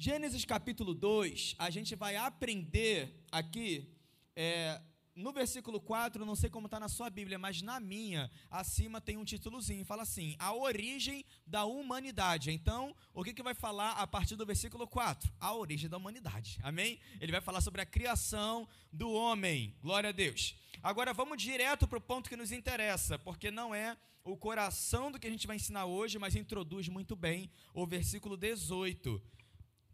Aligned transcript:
Gênesis 0.00 0.44
capítulo 0.44 0.94
2, 0.94 1.56
a 1.58 1.70
gente 1.70 1.96
vai 1.96 2.14
aprender 2.14 3.20
aqui, 3.32 3.92
é, 4.36 4.80
no 5.12 5.32
versículo 5.32 5.80
4, 5.80 6.24
não 6.24 6.36
sei 6.36 6.48
como 6.48 6.68
está 6.68 6.78
na 6.78 6.88
sua 6.88 7.10
Bíblia, 7.10 7.36
mas 7.36 7.62
na 7.62 7.80
minha, 7.80 8.30
acima 8.48 9.00
tem 9.00 9.16
um 9.16 9.24
títulozinho, 9.24 9.84
fala 9.84 10.04
assim, 10.04 10.36
a 10.38 10.54
origem 10.54 11.24
da 11.44 11.64
humanidade. 11.64 12.52
Então, 12.52 12.94
o 13.12 13.24
que, 13.24 13.34
que 13.34 13.42
vai 13.42 13.54
falar 13.54 13.90
a 13.94 14.06
partir 14.06 14.36
do 14.36 14.46
versículo 14.46 14.86
4? 14.86 15.32
A 15.40 15.52
origem 15.52 15.90
da 15.90 15.96
humanidade, 15.96 16.60
amém? 16.62 17.00
Ele 17.20 17.32
vai 17.32 17.40
falar 17.40 17.60
sobre 17.60 17.80
a 17.80 17.86
criação 17.86 18.68
do 18.92 19.10
homem, 19.10 19.74
glória 19.82 20.10
a 20.10 20.12
Deus. 20.12 20.54
Agora, 20.80 21.12
vamos 21.12 21.42
direto 21.42 21.88
para 21.88 21.98
o 21.98 22.00
ponto 22.00 22.30
que 22.30 22.36
nos 22.36 22.52
interessa, 22.52 23.18
porque 23.18 23.50
não 23.50 23.74
é 23.74 23.96
o 24.22 24.36
coração 24.36 25.10
do 25.10 25.18
que 25.18 25.26
a 25.26 25.30
gente 25.30 25.48
vai 25.48 25.56
ensinar 25.56 25.86
hoje, 25.86 26.20
mas 26.20 26.36
introduz 26.36 26.86
muito 26.86 27.16
bem 27.16 27.50
o 27.74 27.84
versículo 27.84 28.36
18 28.36 29.20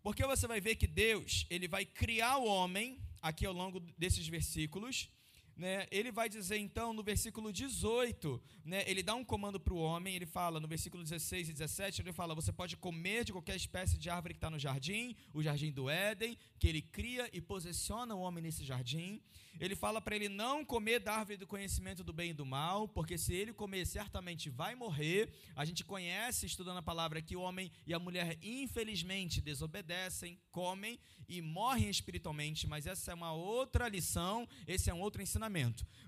porque 0.04 0.26
você 0.26 0.46
vai 0.46 0.60
ver 0.60 0.76
que 0.76 0.86
Deus, 0.86 1.46
ele 1.48 1.66
vai 1.66 1.86
criar 1.86 2.36
o 2.36 2.44
homem 2.44 3.00
aqui 3.22 3.46
ao 3.46 3.54
longo 3.54 3.80
desses 3.96 4.28
versículos, 4.28 5.10
né, 5.56 5.86
ele 5.90 6.10
vai 6.10 6.28
dizer 6.28 6.58
então 6.58 6.92
no 6.92 7.02
versículo 7.02 7.52
18, 7.52 8.42
né, 8.64 8.82
ele 8.86 9.02
dá 9.02 9.14
um 9.14 9.24
comando 9.24 9.60
para 9.60 9.72
o 9.72 9.78
homem, 9.78 10.16
ele 10.16 10.26
fala 10.26 10.58
no 10.58 10.66
versículo 10.66 11.02
16 11.02 11.48
e 11.48 11.52
17, 11.52 12.02
ele 12.02 12.12
fala: 12.12 12.34
Você 12.34 12.52
pode 12.52 12.76
comer 12.76 13.24
de 13.24 13.32
qualquer 13.32 13.56
espécie 13.56 13.96
de 13.96 14.10
árvore 14.10 14.34
que 14.34 14.38
está 14.38 14.50
no 14.50 14.58
jardim, 14.58 15.14
o 15.32 15.42
jardim 15.42 15.70
do 15.70 15.88
Éden, 15.88 16.36
que 16.58 16.66
ele 16.66 16.82
cria 16.82 17.28
e 17.32 17.40
posiciona 17.40 18.14
o 18.14 18.20
homem 18.20 18.42
nesse 18.42 18.64
jardim. 18.64 19.22
Ele 19.60 19.76
fala 19.76 20.00
para 20.00 20.16
ele 20.16 20.28
não 20.28 20.64
comer 20.64 20.98
da 20.98 21.14
árvore 21.14 21.36
do 21.36 21.46
conhecimento 21.46 22.02
do 22.02 22.12
bem 22.12 22.30
e 22.30 22.34
do 22.34 22.44
mal, 22.44 22.88
porque 22.88 23.16
se 23.16 23.32
ele 23.32 23.52
comer, 23.52 23.86
certamente 23.86 24.50
vai 24.50 24.74
morrer. 24.74 25.32
A 25.54 25.64
gente 25.64 25.84
conhece, 25.84 26.46
estudando 26.46 26.78
a 26.78 26.82
palavra, 26.82 27.22
que 27.22 27.36
o 27.36 27.40
homem 27.40 27.70
e 27.86 27.94
a 27.94 27.98
mulher, 27.98 28.36
infelizmente, 28.42 29.40
desobedecem, 29.40 30.40
comem 30.50 30.98
e 31.28 31.40
morrem 31.40 31.88
espiritualmente, 31.88 32.66
mas 32.66 32.86
essa 32.86 33.12
é 33.12 33.14
uma 33.14 33.32
outra 33.32 33.88
lição, 33.88 34.48
esse 34.66 34.90
é 34.90 34.94
um 34.94 35.00
outro 35.00 35.22
ensinamento. 35.22 35.43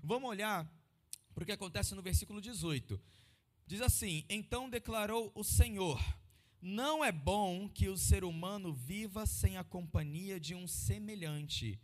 Vamos 0.03 0.29
olhar 0.29 0.69
para 1.33 1.43
o 1.43 1.45
que 1.45 1.51
acontece 1.51 1.93
no 1.93 2.01
versículo 2.01 2.41
18. 2.41 2.99
Diz 3.65 3.81
assim: 3.81 4.25
Então 4.29 4.69
declarou 4.69 5.31
o 5.35 5.43
Senhor: 5.43 6.01
Não 6.61 7.03
é 7.03 7.11
bom 7.11 7.67
que 7.69 7.89
o 7.89 7.97
ser 7.97 8.23
humano 8.23 8.73
viva 8.73 9.25
sem 9.25 9.57
a 9.57 9.63
companhia 9.63 10.39
de 10.39 10.55
um 10.55 10.67
semelhante. 10.67 11.79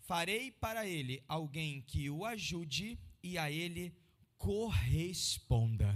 Farei 0.00 0.50
para 0.50 0.86
ele 0.86 1.22
alguém 1.28 1.82
que 1.82 2.10
o 2.10 2.24
ajude 2.24 2.98
e 3.22 3.38
a 3.38 3.50
ele 3.50 3.94
corresponda. 4.36 5.94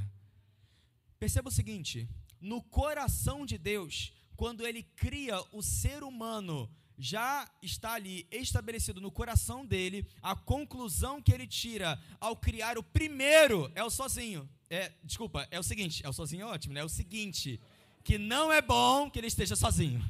Perceba 1.18 1.48
o 1.48 1.52
seguinte: 1.52 2.08
no 2.40 2.62
coração 2.62 3.46
de 3.46 3.56
Deus, 3.56 4.12
quando 4.36 4.66
ele 4.66 4.82
cria 4.82 5.42
o 5.52 5.62
ser 5.62 6.04
humano, 6.04 6.70
já 6.98 7.48
está 7.60 7.94
ali 7.94 8.26
estabelecido 8.30 9.00
no 9.00 9.10
coração 9.10 9.64
dele 9.64 10.06
a 10.22 10.34
conclusão 10.34 11.20
que 11.20 11.32
ele 11.32 11.46
tira 11.46 11.98
ao 12.20 12.36
criar 12.36 12.78
o 12.78 12.82
primeiro 12.82 13.70
é 13.74 13.82
o 13.82 13.90
sozinho. 13.90 14.48
É, 14.70 14.92
desculpa, 15.02 15.46
é 15.50 15.58
o 15.58 15.62
seguinte, 15.62 16.04
é 16.04 16.08
o 16.08 16.12
sozinho 16.12 16.42
é 16.42 16.46
ótimo, 16.46 16.74
né? 16.74 16.80
É 16.80 16.84
o 16.84 16.88
seguinte, 16.88 17.60
que 18.02 18.18
não 18.18 18.52
é 18.52 18.60
bom 18.60 19.10
que 19.10 19.18
ele 19.18 19.26
esteja 19.26 19.56
sozinho. 19.56 20.04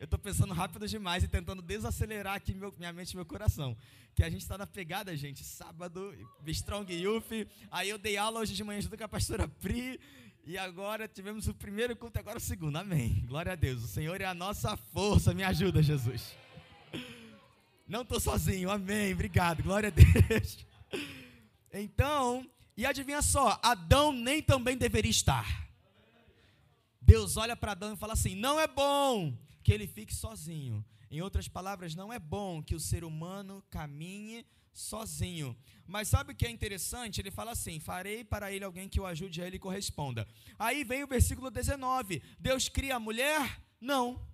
Eu 0.00 0.04
estou 0.04 0.18
pensando 0.18 0.54
rápido 0.54 0.88
demais 0.88 1.22
e 1.22 1.28
tentando 1.28 1.60
desacelerar 1.60 2.34
aqui 2.34 2.54
meu, 2.54 2.74
minha 2.78 2.90
mente 2.90 3.10
e 3.10 3.16
meu 3.16 3.26
coração. 3.26 3.76
Que 4.14 4.24
a 4.24 4.30
gente 4.30 4.40
está 4.40 4.56
na 4.56 4.66
pegada, 4.66 5.14
gente. 5.14 5.44
Sábado, 5.44 6.14
Strong 6.46 6.90
Youth. 6.90 7.46
Aí 7.70 7.90
eu 7.90 7.98
dei 7.98 8.16
aula 8.16 8.40
hoje 8.40 8.54
de 8.54 8.64
manhã 8.64 8.80
junto 8.80 8.96
com 8.96 9.04
a 9.04 9.08
pastora 9.08 9.46
Pri. 9.46 10.00
E 10.44 10.56
agora 10.56 11.06
tivemos 11.06 11.46
o 11.48 11.54
primeiro 11.54 11.94
culto, 11.94 12.18
agora 12.18 12.38
o 12.38 12.40
segundo. 12.40 12.76
Amém. 12.76 13.24
Glória 13.26 13.52
a 13.52 13.54
Deus. 13.56 13.84
O 13.84 13.88
Senhor 13.88 14.20
é 14.20 14.24
a 14.24 14.34
nossa 14.34 14.76
força. 14.76 15.34
Me 15.34 15.44
ajuda, 15.44 15.82
Jesus. 15.82 16.34
Não 17.86 18.02
estou 18.02 18.18
sozinho. 18.18 18.70
Amém. 18.70 19.12
Obrigado. 19.12 19.62
Glória 19.62 19.88
a 19.88 19.92
Deus. 19.92 20.66
Então, 21.72 22.44
e 22.76 22.86
adivinha 22.86 23.22
só, 23.22 23.60
Adão 23.62 24.12
nem 24.12 24.42
também 24.42 24.76
deveria 24.76 25.10
estar. 25.10 25.68
Deus 27.00 27.36
olha 27.36 27.56
para 27.56 27.72
Adão 27.72 27.92
e 27.92 27.96
fala 27.96 28.14
assim: 28.14 28.34
não 28.34 28.58
é 28.58 28.66
bom 28.66 29.36
que 29.62 29.72
ele 29.72 29.86
fique 29.86 30.14
sozinho. 30.14 30.84
Em 31.10 31.20
outras 31.20 31.48
palavras, 31.48 31.94
não 31.94 32.12
é 32.12 32.18
bom 32.18 32.62
que 32.62 32.74
o 32.74 32.80
ser 32.80 33.04
humano 33.04 33.62
caminhe 33.68 34.46
sozinho. 34.72 35.56
Mas 35.86 36.08
sabe 36.08 36.32
o 36.32 36.34
que 36.34 36.46
é 36.46 36.50
interessante? 36.50 37.20
Ele 37.20 37.30
fala 37.30 37.52
assim: 37.52 37.80
farei 37.80 38.24
para 38.24 38.52
ele 38.52 38.64
alguém 38.64 38.88
que 38.88 39.00
o 39.00 39.06
ajude 39.06 39.42
a 39.42 39.46
ele 39.46 39.58
corresponda. 39.58 40.26
Aí 40.58 40.84
vem 40.84 41.02
o 41.02 41.08
versículo 41.08 41.50
19: 41.50 42.22
Deus 42.38 42.68
cria 42.68 42.96
a 42.96 43.00
mulher? 43.00 43.60
Não. 43.80 44.24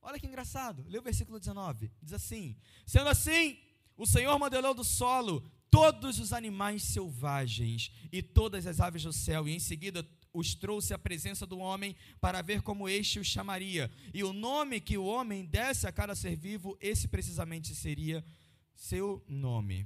Olha 0.00 0.18
que 0.18 0.26
engraçado. 0.26 0.84
Lê 0.88 0.98
o 0.98 1.02
versículo 1.02 1.38
19. 1.38 1.90
Diz 2.02 2.14
assim: 2.14 2.56
Sendo 2.86 3.08
assim, 3.08 3.58
o 3.96 4.06
Senhor 4.06 4.38
modelou 4.38 4.72
do 4.72 4.84
solo 4.84 5.44
todos 5.70 6.18
os 6.18 6.32
animais 6.32 6.82
selvagens 6.82 7.92
e 8.10 8.22
todas 8.22 8.66
as 8.66 8.80
aves 8.80 9.02
do 9.02 9.12
céu, 9.12 9.46
e 9.46 9.54
em 9.54 9.58
seguida 9.58 10.06
os 10.32 10.54
trouxe 10.54 10.94
à 10.94 10.98
presença 10.98 11.46
do 11.46 11.58
homem 11.58 11.96
para 12.20 12.42
ver 12.42 12.62
como 12.62 12.88
este 12.88 13.18
os 13.18 13.26
chamaria. 13.26 13.90
E 14.14 14.22
o 14.22 14.32
nome 14.32 14.80
que 14.80 14.96
o 14.96 15.04
homem 15.04 15.44
desse 15.44 15.86
a 15.86 15.92
cada 15.92 16.14
ser 16.14 16.36
vivo, 16.36 16.76
esse 16.80 17.08
precisamente 17.08 17.74
seria 17.74 18.24
seu 18.78 19.20
nome. 19.28 19.84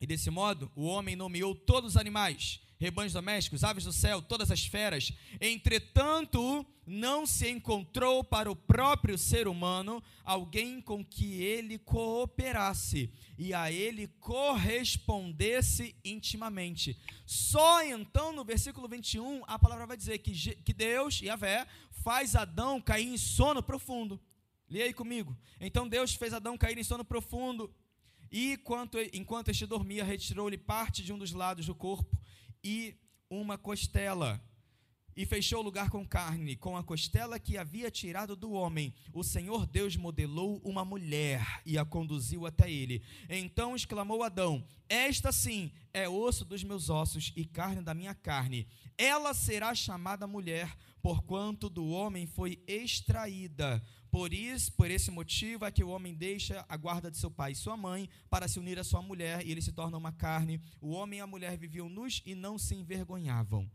E 0.00 0.06
desse 0.06 0.30
modo, 0.30 0.70
o 0.76 0.84
homem 0.84 1.16
nomeou 1.16 1.56
todos 1.56 1.90
os 1.90 1.96
animais, 1.96 2.60
rebanhos 2.78 3.12
domésticos, 3.12 3.64
aves 3.64 3.84
do 3.84 3.92
céu, 3.92 4.22
todas 4.22 4.50
as 4.50 4.64
feras. 4.64 5.12
Entretanto, 5.40 6.64
não 6.86 7.26
se 7.26 7.50
encontrou 7.50 8.22
para 8.22 8.50
o 8.50 8.54
próprio 8.54 9.18
ser 9.18 9.48
humano 9.48 10.02
alguém 10.24 10.80
com 10.80 11.04
que 11.04 11.42
ele 11.42 11.78
cooperasse 11.78 13.12
e 13.36 13.52
a 13.52 13.72
ele 13.72 14.06
correspondesse 14.20 15.96
intimamente. 16.04 16.96
Só 17.26 17.84
então, 17.84 18.32
no 18.32 18.44
versículo 18.44 18.86
21, 18.86 19.42
a 19.48 19.58
palavra 19.58 19.86
vai 19.86 19.96
dizer 19.96 20.18
que, 20.18 20.32
que 20.32 20.72
Deus, 20.72 21.20
Yahvé, 21.20 21.66
faz 21.90 22.36
Adão 22.36 22.80
cair 22.80 23.08
em 23.08 23.18
sono 23.18 23.62
profundo. 23.62 24.20
Leia 24.68 24.86
aí 24.86 24.94
comigo. 24.94 25.36
Então 25.60 25.88
Deus 25.88 26.14
fez 26.14 26.32
Adão 26.32 26.56
cair 26.56 26.78
em 26.78 26.84
sono 26.84 27.04
profundo 27.04 27.72
e 28.32 28.54
enquanto, 28.54 28.98
enquanto 29.12 29.50
este 29.50 29.66
dormia, 29.66 30.02
retirou-lhe 30.02 30.56
parte 30.56 31.04
de 31.04 31.12
um 31.12 31.18
dos 31.18 31.32
lados 31.32 31.66
do 31.66 31.74
corpo 31.74 32.18
e 32.64 32.96
uma 33.28 33.58
costela. 33.58 34.42
E 35.14 35.26
fechou 35.26 35.60
o 35.60 35.62
lugar 35.62 35.90
com 35.90 36.06
carne, 36.06 36.56
com 36.56 36.74
a 36.74 36.82
costela 36.82 37.38
que 37.38 37.58
havia 37.58 37.90
tirado 37.90 38.34
do 38.34 38.52
homem. 38.52 38.94
O 39.12 39.22
Senhor 39.22 39.66
Deus 39.66 39.94
modelou 39.94 40.58
uma 40.64 40.86
mulher 40.86 41.60
e 41.66 41.76
a 41.76 41.84
conduziu 41.84 42.46
até 42.46 42.70
ele. 42.70 43.02
Então 43.28 43.76
exclamou 43.76 44.22
Adão: 44.22 44.66
Esta 44.88 45.30
sim 45.30 45.70
é 45.92 46.08
osso 46.08 46.46
dos 46.46 46.64
meus 46.64 46.88
ossos 46.88 47.30
e 47.36 47.44
carne 47.44 47.82
da 47.82 47.92
minha 47.92 48.14
carne. 48.14 48.66
Ela 48.96 49.34
será 49.34 49.74
chamada 49.74 50.26
mulher, 50.26 50.74
porquanto 51.02 51.68
do 51.68 51.88
homem 51.88 52.26
foi 52.26 52.62
extraída. 52.66 53.82
Por 54.10 54.32
isso, 54.32 54.72
por 54.74 54.90
esse 54.90 55.10
motivo 55.10 55.64
é 55.64 55.70
que 55.72 55.82
o 55.82 55.88
homem 55.88 56.14
deixa 56.14 56.64
a 56.68 56.76
guarda 56.76 57.10
de 57.10 57.16
seu 57.16 57.30
pai 57.30 57.52
e 57.52 57.56
sua 57.56 57.76
mãe 57.76 58.08
para 58.30 58.46
se 58.46 58.58
unir 58.58 58.78
à 58.78 58.84
sua 58.84 59.02
mulher 59.02 59.44
e 59.44 59.50
ele 59.50 59.60
se 59.60 59.72
torna 59.72 59.98
uma 59.98 60.12
carne. 60.12 60.60
O 60.80 60.90
homem 60.90 61.18
e 61.18 61.22
a 61.22 61.26
mulher 61.26 61.56
viviam 61.58 61.88
nus 61.88 62.22
e 62.24 62.34
não 62.34 62.56
se 62.56 62.74
envergonhavam. 62.74 63.68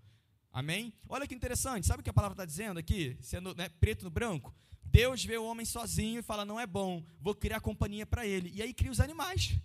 Amém? 0.54 0.94
Olha 1.10 1.28
que 1.28 1.36
interessante, 1.36 1.86
sabe 1.86 2.00
o 2.00 2.04
que 2.04 2.10
a 2.10 2.14
palavra 2.14 2.34
está 2.34 2.46
dizendo 2.46 2.80
aqui? 2.80 3.18
Sendo 3.20 3.54
né, 3.54 3.68
preto 3.68 4.06
no 4.06 4.10
branco? 4.10 4.56
Deus 4.86 5.24
vê 5.24 5.38
o 5.38 5.46
homem 5.46 5.66
sozinho 5.66 6.20
e 6.20 6.24
fala: 6.24 6.46
não 6.46 6.60
é 6.60 6.66
bom, 6.66 7.04
vou 7.20 7.36
criar 7.36 7.60
companhia 7.60 8.06
para 8.06 8.26
ele. 8.26 8.52
E 8.56 8.62
aí 8.62 8.74
cria 8.74 8.92
os 8.92 9.02
animais. 9.02 9.60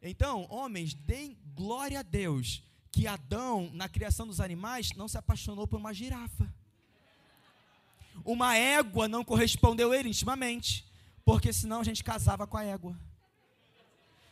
Então, 0.00 0.46
homens, 0.48 0.94
deem 0.94 1.36
glória 1.54 2.00
a 2.00 2.02
Deus 2.02 2.62
que 2.90 3.06
Adão, 3.06 3.70
na 3.74 3.88
criação 3.88 4.26
dos 4.26 4.40
animais, 4.40 4.90
não 4.96 5.06
se 5.06 5.18
apaixonou 5.18 5.66
por 5.66 5.78
uma 5.78 5.92
girafa 5.92 6.52
uma 8.28 8.54
égua 8.54 9.08
não 9.08 9.24
correspondeu 9.24 9.90
a 9.90 9.96
ele 9.96 10.10
intimamente, 10.10 10.84
porque 11.24 11.50
senão 11.50 11.80
a 11.80 11.84
gente 11.84 12.04
casava 12.04 12.46
com 12.46 12.58
a 12.58 12.62
égua. 12.62 12.94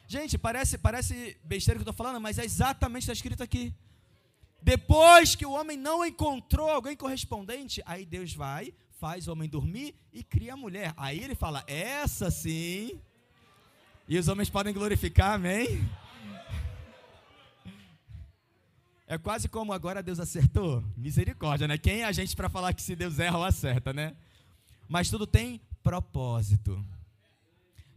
Gente, 0.06 0.36
parece, 0.36 0.76
parece 0.76 1.38
besteira 1.42 1.78
que 1.78 1.88
eu 1.88 1.90
estou 1.90 2.04
falando, 2.04 2.20
mas 2.20 2.38
é 2.38 2.44
exatamente 2.44 3.04
está 3.04 3.14
escrito 3.14 3.42
aqui. 3.42 3.72
Depois 4.60 5.34
que 5.34 5.46
o 5.46 5.52
homem 5.52 5.78
não 5.78 6.04
encontrou 6.04 6.68
alguém 6.68 6.94
correspondente, 6.94 7.82
aí 7.86 8.04
Deus 8.04 8.34
vai, 8.34 8.74
faz 9.00 9.26
o 9.26 9.32
homem 9.32 9.48
dormir 9.48 9.94
e 10.12 10.22
cria 10.22 10.52
a 10.52 10.56
mulher. 10.58 10.92
Aí 10.94 11.18
ele 11.24 11.34
fala: 11.34 11.64
essa 11.66 12.30
sim. 12.30 13.00
E 14.06 14.18
os 14.18 14.28
homens 14.28 14.50
podem 14.50 14.74
glorificar, 14.74 15.32
amém? 15.32 15.88
É 19.08 19.16
quase 19.16 19.48
como 19.48 19.72
agora 19.72 20.02
Deus 20.02 20.18
acertou. 20.18 20.82
Misericórdia, 20.96 21.68
né? 21.68 21.78
Quem 21.78 22.00
é 22.00 22.04
a 22.04 22.12
gente 22.12 22.34
para 22.34 22.48
falar 22.48 22.72
que 22.72 22.82
se 22.82 22.96
Deus 22.96 23.18
erra 23.20 23.38
ou 23.38 23.44
acerta, 23.44 23.92
né? 23.92 24.16
Mas 24.88 25.08
tudo 25.08 25.26
tem 25.26 25.60
propósito. 25.82 26.84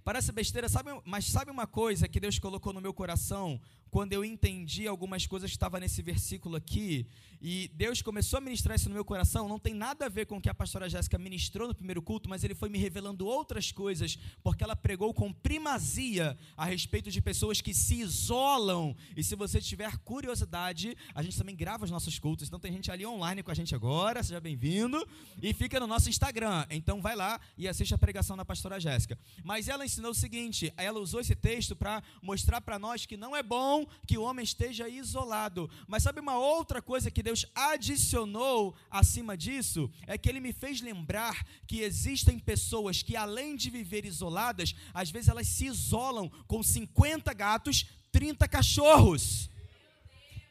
Parece 0.03 0.31
besteira, 0.31 0.69
sabe, 0.69 0.91
mas 1.05 1.25
sabe 1.25 1.49
uma 1.49 1.65
coisa 1.65 2.07
que 2.07 2.19
Deus 2.19 2.37
colocou 2.37 2.73
no 2.73 2.81
meu 2.81 2.93
coração 2.93 3.59
quando 3.89 4.13
eu 4.13 4.23
entendi 4.23 4.87
algumas 4.87 5.25
coisas 5.25 5.49
que 5.49 5.55
estavam 5.55 5.79
nesse 5.79 6.01
versículo 6.01 6.55
aqui, 6.55 7.07
e 7.41 7.69
Deus 7.73 8.01
começou 8.01 8.37
a 8.37 8.41
ministrar 8.41 8.75
isso 8.75 8.89
no 8.89 8.95
meu 8.95 9.05
coração, 9.05 9.47
não 9.47 9.57
tem 9.57 9.73
nada 9.73 10.05
a 10.05 10.09
ver 10.09 10.25
com 10.25 10.37
o 10.37 10.41
que 10.41 10.49
a 10.49 10.53
pastora 10.53 10.89
Jéssica 10.89 11.17
ministrou 11.17 11.69
no 11.69 11.73
primeiro 11.73 12.01
culto, 12.01 12.29
mas 12.29 12.43
ele 12.43 12.53
foi 12.53 12.67
me 12.67 12.77
revelando 12.77 13.25
outras 13.25 13.71
coisas, 13.71 14.19
porque 14.43 14.63
ela 14.63 14.75
pregou 14.75 15.13
com 15.13 15.31
primazia 15.31 16.37
a 16.57 16.65
respeito 16.65 17.09
de 17.09 17.21
pessoas 17.21 17.61
que 17.61 17.73
se 17.73 17.95
isolam. 17.95 18.93
E 19.15 19.23
se 19.23 19.35
você 19.35 19.61
tiver 19.61 19.97
curiosidade, 19.99 20.97
a 21.15 21.23
gente 21.23 21.37
também 21.37 21.55
grava 21.55 21.85
os 21.85 21.91
nossos 21.91 22.19
cultos, 22.19 22.47
então 22.47 22.59
tem 22.59 22.73
gente 22.73 22.91
ali 22.91 23.05
online 23.05 23.41
com 23.41 23.51
a 23.51 23.55
gente 23.55 23.73
agora, 23.73 24.21
seja 24.21 24.41
bem-vindo, 24.41 25.07
e 25.41 25.53
fica 25.53 25.79
no 25.79 25.87
nosso 25.87 26.09
Instagram. 26.09 26.65
Então 26.69 27.01
vai 27.01 27.15
lá 27.15 27.39
e 27.57 27.67
assiste 27.69 27.93
a 27.93 27.97
pregação 27.97 28.35
da 28.35 28.43
pastora 28.43 28.79
Jéssica. 28.79 29.17
Mas 29.43 29.69
ela 29.69 29.85
ensinou 29.85 30.11
o 30.11 30.15
seguinte, 30.15 30.73
ela 30.75 30.99
usou 30.99 31.21
esse 31.21 31.35
texto 31.35 31.73
para 31.73 32.03
mostrar 32.21 32.59
para 32.59 32.77
nós 32.77 33.05
que 33.05 33.15
não 33.15 33.33
é 33.33 33.41
bom 33.41 33.78
que 34.07 34.17
o 34.17 34.23
homem 34.23 34.43
esteja 34.43 34.87
isolado. 34.87 35.69
Mas 35.87 36.03
sabe 36.03 36.19
uma 36.19 36.37
outra 36.37 36.81
coisa 36.81 37.11
que 37.11 37.23
Deus 37.23 37.45
adicionou 37.53 38.75
acima 38.89 39.37
disso? 39.37 39.91
É 40.07 40.17
que 40.17 40.29
ele 40.29 40.39
me 40.39 40.53
fez 40.53 40.81
lembrar 40.81 41.45
que 41.67 41.81
existem 41.81 42.39
pessoas 42.39 43.03
que, 43.03 43.15
além 43.15 43.55
de 43.55 43.69
viver 43.69 44.05
isoladas, 44.05 44.75
às 44.93 45.11
vezes 45.11 45.29
elas 45.29 45.47
se 45.47 45.65
isolam 45.65 46.29
com 46.47 46.63
50 46.63 47.33
gatos, 47.33 47.85
30 48.11 48.47
cachorros. 48.47 49.49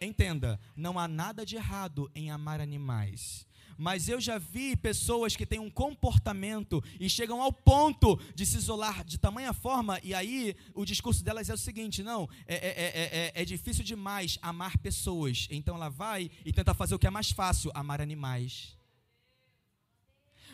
Entenda, 0.01 0.61
não 0.77 0.99
há 0.99 1.09
nada 1.09 1.45
de 1.45 1.57
errado 1.57 2.11
em 2.15 2.31
amar 2.31 2.61
animais 2.61 3.48
mas 3.79 4.09
eu 4.09 4.21
já 4.21 4.39
vi 4.39 4.75
pessoas 4.75 5.37
que 5.37 5.47
têm 5.47 5.61
um 5.61 5.71
comportamento 5.71 6.83
e 6.99 7.09
chegam 7.09 7.41
ao 7.41 7.53
ponto 7.53 8.17
de 8.35 8.45
se 8.45 8.57
isolar 8.57 9.05
de 9.05 9.17
tamanha 9.17 9.53
forma, 9.53 10.01
e 10.03 10.13
aí 10.13 10.57
o 10.75 10.85
discurso 10.85 11.23
delas 11.23 11.49
é 11.49 11.55
o 11.55 11.57
seguinte: 11.57 12.03
não, 12.03 12.29
é, 12.45 12.57
é, 12.57 13.33
é, 13.37 13.43
é 13.43 13.45
difícil 13.45 13.85
demais 13.85 14.37
amar 14.43 14.77
pessoas, 14.79 15.47
então 15.49 15.77
ela 15.77 15.89
vai 15.89 16.29
e 16.45 16.53
tenta 16.53 16.75
fazer 16.75 16.97
o 16.97 16.99
que 16.99 17.07
é 17.07 17.11
mais 17.11 17.31
fácil: 17.31 17.71
amar 17.73 18.01
animais. 18.01 18.77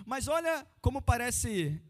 Mas 0.05 0.29
olha 0.29 0.67
como 0.83 1.01
parece, 1.01 1.81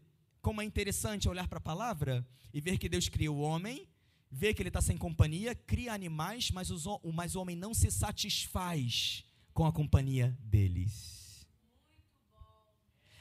como 0.41 0.61
é 0.61 0.63
interessante 0.65 1.27
olhar 1.27 1.49
para 1.49 1.57
a 1.57 1.61
palavra 1.61 2.25
e 2.53 2.61
ver 2.61 2.77
que 2.77 2.87
Deus 2.87 3.09
criou 3.09 3.35
o 3.35 3.41
homem, 3.41 3.89
ver 4.31 4.53
que 4.53 4.61
ele 4.61 4.69
está 4.69 4.81
sem 4.81 4.95
companhia, 4.95 5.53
cria 5.53 5.91
animais, 5.91 6.49
mas, 6.51 6.71
os, 6.71 6.85
mas 7.13 7.35
o 7.35 7.41
homem 7.41 7.57
não 7.57 7.73
se 7.73 7.91
satisfaz 7.91 9.25
com 9.53 9.65
a 9.65 9.73
companhia 9.73 10.37
deles. 10.41 11.14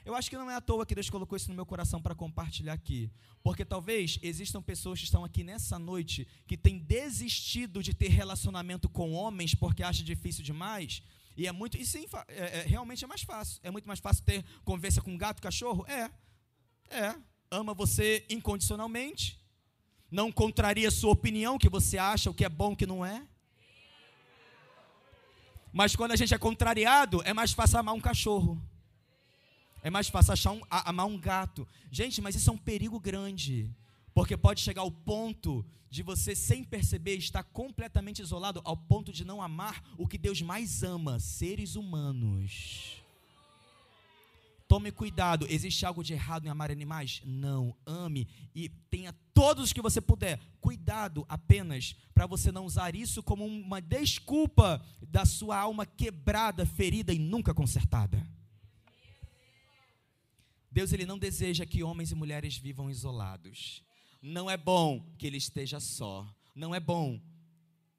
Eu 0.04 0.14
acho 0.14 0.28
que 0.28 0.36
não 0.36 0.50
é 0.50 0.54
à 0.54 0.60
toa 0.60 0.84
que 0.84 0.94
Deus 0.94 1.08
colocou 1.08 1.34
isso 1.34 1.48
no 1.48 1.54
meu 1.54 1.64
coração 1.64 2.00
para 2.00 2.14
compartilhar 2.14 2.74
aqui. 2.74 3.10
Porque 3.42 3.64
talvez 3.64 4.18
existam 4.22 4.60
pessoas 4.60 4.98
que 4.98 5.06
estão 5.06 5.24
aqui 5.24 5.42
nessa 5.42 5.78
noite 5.78 6.28
que 6.46 6.58
têm 6.58 6.78
desistido 6.78 7.82
de 7.82 7.94
ter 7.94 8.08
relacionamento 8.08 8.88
com 8.88 9.12
homens 9.12 9.54
porque 9.54 9.82
acham 9.82 10.04
difícil 10.04 10.44
demais. 10.44 11.02
E 11.36 11.46
é 11.46 11.52
muito. 11.52 11.78
E 11.78 11.86
sim, 11.86 12.06
é, 12.28 12.60
é, 12.60 12.62
realmente 12.66 13.02
é 13.02 13.06
mais 13.06 13.22
fácil. 13.22 13.58
É 13.62 13.70
muito 13.70 13.86
mais 13.88 13.98
fácil 13.98 14.22
ter 14.24 14.44
conversa 14.62 15.00
com 15.00 15.16
gato, 15.16 15.40
cachorro? 15.40 15.86
É. 15.88 16.10
É. 16.90 17.16
Ama 17.50 17.72
você 17.72 18.26
incondicionalmente. 18.28 19.40
Não 20.10 20.30
contraria 20.30 20.90
sua 20.90 21.12
opinião, 21.12 21.58
que 21.58 21.68
você 21.68 21.96
acha 21.96 22.30
o 22.30 22.34
que 22.34 22.44
é 22.44 22.48
bom, 22.48 22.72
o 22.72 22.76
que 22.76 22.86
não 22.86 23.04
é. 23.04 23.26
Mas 25.72 25.96
quando 25.96 26.12
a 26.12 26.16
gente 26.16 26.32
é 26.32 26.38
contrariado, 26.38 27.20
é 27.24 27.32
mais 27.32 27.52
fácil 27.52 27.78
amar 27.78 27.94
um 27.94 28.00
cachorro. 28.00 28.62
É 29.84 29.90
mais 29.90 30.08
fácil 30.08 30.32
achar 30.32 30.50
um, 30.50 30.62
amar 30.70 31.06
um 31.06 31.18
gato. 31.18 31.68
Gente, 31.90 32.22
mas 32.22 32.34
isso 32.34 32.48
é 32.48 32.52
um 32.54 32.58
perigo 32.58 32.98
grande. 32.98 33.70
Porque 34.14 34.34
pode 34.34 34.62
chegar 34.62 34.80
ao 34.80 34.90
ponto 34.90 35.62
de 35.90 36.02
você, 36.02 36.34
sem 36.34 36.64
perceber, 36.64 37.16
estar 37.16 37.42
completamente 37.44 38.22
isolado, 38.22 38.62
ao 38.64 38.78
ponto 38.78 39.12
de 39.12 39.26
não 39.26 39.42
amar 39.42 39.84
o 39.98 40.08
que 40.08 40.16
Deus 40.16 40.40
mais 40.40 40.82
ama: 40.82 41.20
seres 41.20 41.76
humanos. 41.76 43.02
Tome 44.66 44.90
cuidado. 44.90 45.46
Existe 45.50 45.84
algo 45.84 46.02
de 46.02 46.14
errado 46.14 46.46
em 46.46 46.48
amar 46.48 46.70
animais? 46.70 47.20
Não. 47.22 47.76
Ame 47.84 48.26
e 48.54 48.70
tenha 48.88 49.14
todos 49.34 49.64
os 49.64 49.72
que 49.74 49.82
você 49.82 50.00
puder. 50.00 50.40
Cuidado 50.62 51.26
apenas 51.28 51.94
para 52.14 52.26
você 52.26 52.50
não 52.50 52.64
usar 52.64 52.94
isso 52.96 53.22
como 53.22 53.44
uma 53.44 53.82
desculpa 53.82 54.82
da 55.02 55.26
sua 55.26 55.58
alma 55.58 55.84
quebrada, 55.84 56.64
ferida 56.64 57.12
e 57.12 57.18
nunca 57.18 57.52
consertada. 57.52 58.26
Deus 60.74 60.92
ele 60.92 61.06
não 61.06 61.16
deseja 61.16 61.64
que 61.64 61.84
homens 61.84 62.10
e 62.10 62.16
mulheres 62.16 62.56
vivam 62.56 62.90
isolados. 62.90 63.80
Não 64.20 64.50
é 64.50 64.56
bom 64.56 65.06
que 65.16 65.24
ele 65.24 65.36
esteja 65.36 65.78
só. 65.78 66.28
Não 66.52 66.74
é 66.74 66.80
bom. 66.80 67.20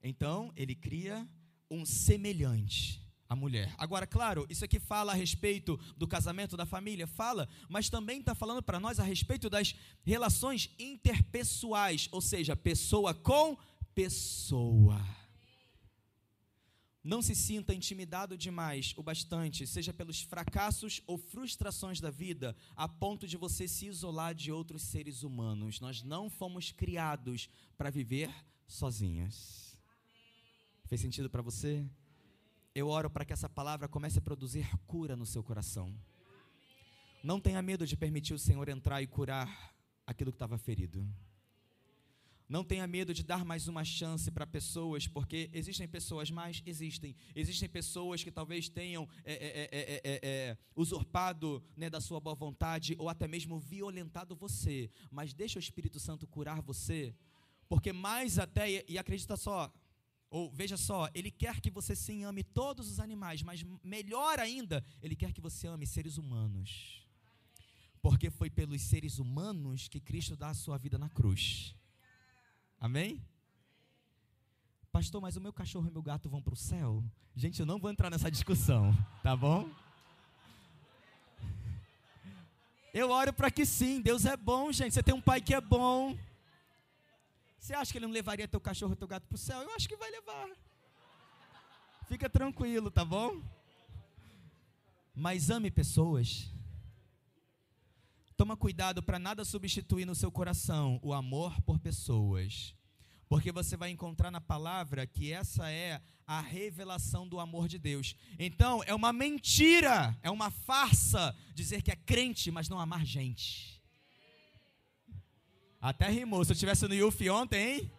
Então, 0.03 0.51
ele 0.57 0.75
cria 0.75 1.25
um 1.71 1.85
semelhante 1.85 3.01
à 3.29 3.35
mulher. 3.35 3.73
Agora, 3.77 4.05
claro, 4.05 4.45
isso 4.49 4.65
aqui 4.65 4.77
fala 4.77 5.13
a 5.13 5.15
respeito 5.15 5.79
do 5.95 6.05
casamento 6.05 6.57
da 6.57 6.65
família, 6.65 7.07
fala, 7.07 7.47
mas 7.69 7.89
também 7.89 8.19
está 8.19 8.35
falando 8.35 8.61
para 8.61 8.77
nós 8.77 8.99
a 8.99 9.03
respeito 9.03 9.49
das 9.49 9.73
relações 10.03 10.69
interpessoais, 10.77 12.09
ou 12.11 12.19
seja, 12.19 12.57
pessoa 12.57 13.13
com 13.13 13.57
pessoa. 13.95 15.01
Não 17.05 17.21
se 17.21 17.35
sinta 17.35 17.71
intimidado 17.71 18.35
demais 18.35 18.95
o 18.97 19.03
bastante, 19.03 19.67
seja 19.67 19.93
pelos 19.93 20.21
fracassos 20.21 21.03
ou 21.05 21.19
frustrações 21.19 22.01
da 22.01 22.09
vida, 22.09 22.55
a 22.75 22.87
ponto 22.87 23.27
de 23.27 23.37
você 23.37 23.67
se 23.67 23.85
isolar 23.85 24.33
de 24.33 24.51
outros 24.51 24.81
seres 24.81 25.21
humanos. 25.21 25.79
Nós 25.79 26.01
não 26.01 26.31
fomos 26.31 26.71
criados 26.71 27.47
para 27.77 27.91
viver 27.91 28.33
sozinhos. 28.67 29.77
Fez 30.87 30.99
sentido 30.99 31.29
para 31.29 31.43
você? 31.43 31.87
Eu 32.73 32.87
oro 32.87 33.07
para 33.07 33.23
que 33.23 33.33
essa 33.33 33.47
palavra 33.47 33.87
comece 33.87 34.17
a 34.17 34.21
produzir 34.23 34.67
cura 34.87 35.15
no 35.15 35.27
seu 35.27 35.43
coração. 35.43 35.95
Não 37.23 37.39
tenha 37.39 37.61
medo 37.61 37.85
de 37.85 37.95
permitir 37.95 38.33
o 38.33 38.39
Senhor 38.39 38.67
entrar 38.67 39.03
e 39.03 39.07
curar 39.07 39.75
aquilo 40.07 40.31
que 40.31 40.37
estava 40.37 40.57
ferido. 40.57 41.07
Não 42.47 42.63
tenha 42.63 42.85
medo 42.85 43.11
de 43.11 43.23
dar 43.23 43.43
mais 43.43 43.67
uma 43.67 43.83
chance 43.83 44.29
para 44.29 44.45
pessoas, 44.45 45.07
porque 45.07 45.49
existem 45.51 45.87
pessoas 45.87 46.29
mais, 46.29 46.61
existem. 46.65 47.15
Existem 47.35 47.67
pessoas 47.67 48.23
que 48.23 48.31
talvez 48.31 48.69
tenham 48.69 49.09
é 49.23 49.33
é 49.33 49.47
é, 49.47 49.69
é, 49.71 50.01
é, 50.03 50.19
é, 50.23 50.57
usurpado 50.75 51.63
né, 51.75 51.89
da 51.89 51.99
sua 51.99 52.19
boa 52.19 52.35
vontade 52.35 52.95
ou 52.99 53.09
até 53.09 53.27
mesmo 53.27 53.59
violentado 53.59 54.35
você. 54.35 54.91
Mas 55.09 55.33
deixa 55.33 55.57
o 55.57 55.59
Espírito 55.59 55.99
Santo 55.99 56.27
curar 56.27 56.61
você, 56.61 57.15
porque 57.67 57.91
mais 57.91 58.37
até, 58.37 58.85
e 58.87 58.97
acredita 58.97 59.35
só, 59.35 59.73
ou 60.29 60.51
veja 60.51 60.77
só, 60.77 61.09
ele 61.15 61.31
quer 61.31 61.59
que 61.59 61.71
você 61.71 61.95
sim 61.95 62.25
ame 62.25 62.43
todos 62.43 62.91
os 62.91 62.99
animais, 62.99 63.41
mas 63.41 63.65
melhor 63.83 64.37
ainda, 64.39 64.85
ele 65.01 65.15
quer 65.15 65.33
que 65.33 65.41
você 65.41 65.65
ame 65.67 65.87
seres 65.87 66.17
humanos. 66.17 67.01
Porque 68.03 68.29
foi 68.29 68.51
pelos 68.51 68.83
seres 68.83 69.17
humanos 69.17 69.87
que 69.87 69.99
Cristo 69.99 70.35
dá 70.35 70.49
a 70.49 70.53
sua 70.53 70.77
vida 70.77 70.97
na 70.97 71.09
cruz. 71.09 71.75
Amém? 72.85 73.19
Pastor, 74.91 75.19
mas 75.19 75.35
o 75.35 75.41
meu 75.41 75.51
cachorro 75.51 75.87
e 75.87 75.89
o 75.89 75.91
meu 75.91 76.03
gato 76.03 76.29
vão 76.29 76.39
para 76.39 76.53
o 76.53 76.55
céu? 76.55 77.03
Gente, 77.35 77.59
eu 77.59 77.65
não 77.65 77.79
vou 77.79 77.89
entrar 77.89 78.11
nessa 78.11 78.29
discussão, 78.29 78.95
tá 79.23 79.35
bom? 79.35 79.67
Eu 82.93 83.09
oro 83.09 83.33
para 83.33 83.49
que 83.49 83.65
sim, 83.65 83.99
Deus 84.01 84.23
é 84.23 84.37
bom, 84.37 84.71
gente. 84.71 84.93
Você 84.93 85.01
tem 85.01 85.15
um 85.15 85.19
pai 85.19 85.41
que 85.41 85.55
é 85.55 85.59
bom. 85.59 86.15
Você 87.57 87.73
acha 87.73 87.91
que 87.91 87.97
ele 87.97 88.05
não 88.05 88.13
levaria 88.13 88.47
teu 88.47 88.61
cachorro 88.61 88.93
e 88.93 88.95
teu 88.95 89.07
gato 89.07 89.25
para 89.25 89.35
o 89.35 89.39
céu? 89.39 89.63
Eu 89.63 89.71
acho 89.71 89.89
que 89.89 89.97
vai 89.97 90.11
levar. 90.11 90.47
Fica 92.07 92.29
tranquilo, 92.29 92.91
tá 92.91 93.03
bom? 93.03 93.41
Mas 95.15 95.49
ame 95.49 95.71
pessoas. 95.71 96.54
Toma 98.37 98.57
cuidado 98.57 99.01
para 99.01 99.17
nada 99.17 99.45
substituir 99.45 100.05
no 100.05 100.13
seu 100.13 100.29
coração 100.29 100.99
o 101.01 101.13
amor 101.13 101.61
por 101.61 101.79
pessoas. 101.79 102.75
Porque 103.29 103.51
você 103.51 103.77
vai 103.77 103.89
encontrar 103.91 104.29
na 104.29 104.41
palavra 104.41 105.07
que 105.07 105.31
essa 105.31 105.71
é 105.71 106.01
a 106.27 106.41
revelação 106.41 107.27
do 107.27 107.39
amor 107.39 107.67
de 107.67 107.79
Deus. 107.79 108.15
Então, 108.37 108.83
é 108.85 108.93
uma 108.93 109.13
mentira, 109.13 110.17
é 110.21 110.29
uma 110.29 110.51
farsa 110.51 111.35
dizer 111.53 111.81
que 111.81 111.91
é 111.91 111.95
crente, 111.95 112.51
mas 112.51 112.67
não 112.67 112.79
amar 112.79 113.05
gente. 113.05 113.81
Até 115.81 116.09
rimou. 116.09 116.43
Se 116.43 116.51
eu 116.51 116.55
estivesse 116.55 116.87
no 116.87 116.93
Yufi 116.93 117.29
ontem, 117.29 117.75
hein? 117.75 117.91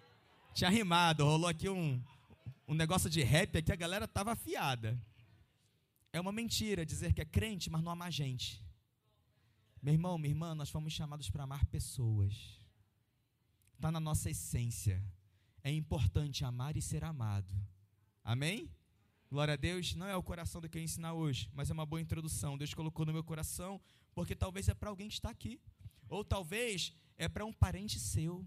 Tinha 0.53 0.69
rimado. 0.69 1.25
Rolou 1.25 1.49
aqui 1.49 1.69
um, 1.69 2.03
um 2.69 2.75
negócio 2.75 3.09
de 3.09 3.23
rap 3.23 3.57
aqui, 3.57 3.73
a 3.73 3.77
galera 3.77 4.05
estava 4.05 4.33
afiada. 4.33 5.01
É 6.13 6.21
uma 6.21 6.33
mentira 6.33 6.85
dizer 6.85 7.15
que 7.15 7.23
é 7.23 7.25
crente, 7.25 7.71
mas 7.71 7.83
não 7.83 7.93
amar 7.93 8.13
gente. 8.13 8.66
Meu 9.87 9.95
irmão, 9.95 10.19
minha 10.19 10.33
irmã, 10.33 10.53
nós 10.53 10.69
fomos 10.69 10.93
chamados 10.93 11.31
para 11.31 11.45
amar 11.45 11.65
pessoas. 11.67 12.61
Está 13.75 13.89
na 13.93 14.01
nossa 14.01 14.29
essência. 14.29 15.01
É 15.63 15.71
importante 15.71 16.45
amar 16.45 16.77
e 16.77 16.83
ser 16.83 17.05
amado. 17.05 17.55
Amém? 18.25 18.69
Glória 19.31 19.55
a 19.55 19.57
Deus. 19.57 19.95
Não 19.95 20.09
é 20.09 20.17
o 20.17 20.25
coração 20.25 20.61
do 20.61 20.69
que 20.69 20.77
eu 20.77 20.83
ensinar 20.83 21.13
hoje, 21.13 21.49
mas 21.55 21.71
é 21.71 21.73
uma 21.73 21.87
boa 21.87 22.01
introdução. 22.01 22.59
Deus 22.59 22.75
colocou 22.75 23.07
no 23.07 23.13
meu 23.13 23.23
coração, 23.23 23.81
porque 24.13 24.35
talvez 24.35 24.69
é 24.69 24.75
para 24.75 24.91
alguém 24.91 25.07
que 25.07 25.15
está 25.15 25.31
aqui. 25.31 25.61
Ou 26.09 26.25
talvez 26.25 26.93
é 27.17 27.29
para 27.29 27.45
um 27.45 27.53
parente 27.53 28.01
seu. 28.01 28.45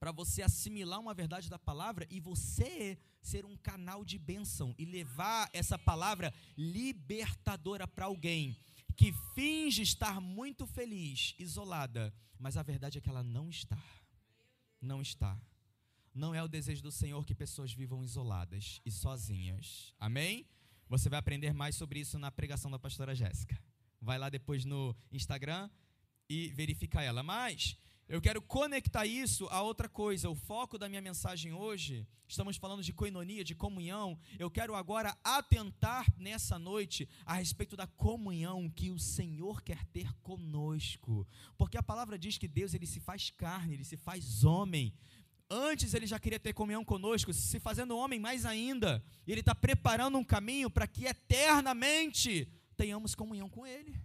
Para 0.00 0.10
você 0.10 0.42
assimilar 0.42 0.98
uma 0.98 1.14
verdade 1.14 1.48
da 1.48 1.56
palavra 1.56 2.04
e 2.10 2.18
você 2.18 2.98
ser 3.22 3.44
um 3.44 3.56
canal 3.56 4.04
de 4.04 4.18
bênção 4.18 4.74
e 4.76 4.84
levar 4.84 5.48
essa 5.52 5.78
palavra 5.78 6.34
libertadora 6.56 7.86
para 7.86 8.06
alguém 8.06 8.58
que 8.96 9.12
finge 9.34 9.82
estar 9.82 10.20
muito 10.20 10.66
feliz, 10.66 11.34
isolada, 11.38 12.12
mas 12.38 12.56
a 12.56 12.62
verdade 12.62 12.98
é 12.98 13.00
que 13.00 13.08
ela 13.08 13.22
não 13.22 13.48
está. 13.48 13.78
Não 14.80 15.02
está. 15.02 15.38
Não 16.14 16.34
é 16.34 16.42
o 16.42 16.48
desejo 16.48 16.82
do 16.82 16.90
Senhor 16.90 17.24
que 17.26 17.34
pessoas 17.34 17.72
vivam 17.72 18.02
isoladas 18.02 18.80
e 18.84 18.90
sozinhas. 18.90 19.92
Amém? 19.98 20.46
Você 20.88 21.08
vai 21.08 21.18
aprender 21.18 21.52
mais 21.52 21.74
sobre 21.74 22.00
isso 22.00 22.18
na 22.18 22.30
pregação 22.30 22.70
da 22.70 22.78
pastora 22.78 23.14
Jéssica. 23.14 23.60
Vai 24.00 24.18
lá 24.18 24.30
depois 24.30 24.64
no 24.64 24.96
Instagram 25.12 25.68
e 26.28 26.48
verifica 26.48 27.02
ela. 27.02 27.22
Mas 27.22 27.76
eu 28.08 28.20
quero 28.20 28.40
conectar 28.40 29.04
isso 29.04 29.48
a 29.48 29.62
outra 29.62 29.88
coisa. 29.88 30.30
O 30.30 30.34
foco 30.36 30.78
da 30.78 30.88
minha 30.88 31.02
mensagem 31.02 31.52
hoje, 31.52 32.06
estamos 32.28 32.56
falando 32.56 32.80
de 32.80 32.92
coinonia, 32.92 33.42
de 33.42 33.54
comunhão. 33.54 34.16
Eu 34.38 34.48
quero 34.48 34.76
agora 34.76 35.16
atentar 35.24 36.06
nessa 36.16 36.56
noite 36.56 37.08
a 37.24 37.34
respeito 37.34 37.76
da 37.76 37.86
comunhão 37.86 38.70
que 38.70 38.92
o 38.92 38.98
Senhor 38.98 39.60
quer 39.60 39.84
ter 39.86 40.12
conosco. 40.22 41.26
Porque 41.58 41.76
a 41.76 41.82
palavra 41.82 42.16
diz 42.16 42.38
que 42.38 42.46
Deus 42.46 42.74
ele 42.74 42.86
se 42.86 43.00
faz 43.00 43.30
carne, 43.30 43.74
ele 43.74 43.84
se 43.84 43.96
faz 43.96 44.44
homem. 44.44 44.94
Antes 45.50 45.92
ele 45.92 46.06
já 46.06 46.18
queria 46.20 46.38
ter 46.38 46.52
comunhão 46.52 46.84
conosco, 46.84 47.32
se 47.32 47.58
fazendo 47.58 47.96
homem 47.96 48.20
mais 48.20 48.46
ainda. 48.46 49.04
Ele 49.26 49.40
está 49.40 49.54
preparando 49.54 50.16
um 50.16 50.24
caminho 50.24 50.70
para 50.70 50.86
que 50.86 51.06
eternamente 51.06 52.48
tenhamos 52.76 53.16
comunhão 53.16 53.48
com 53.48 53.66
Ele. 53.66 54.00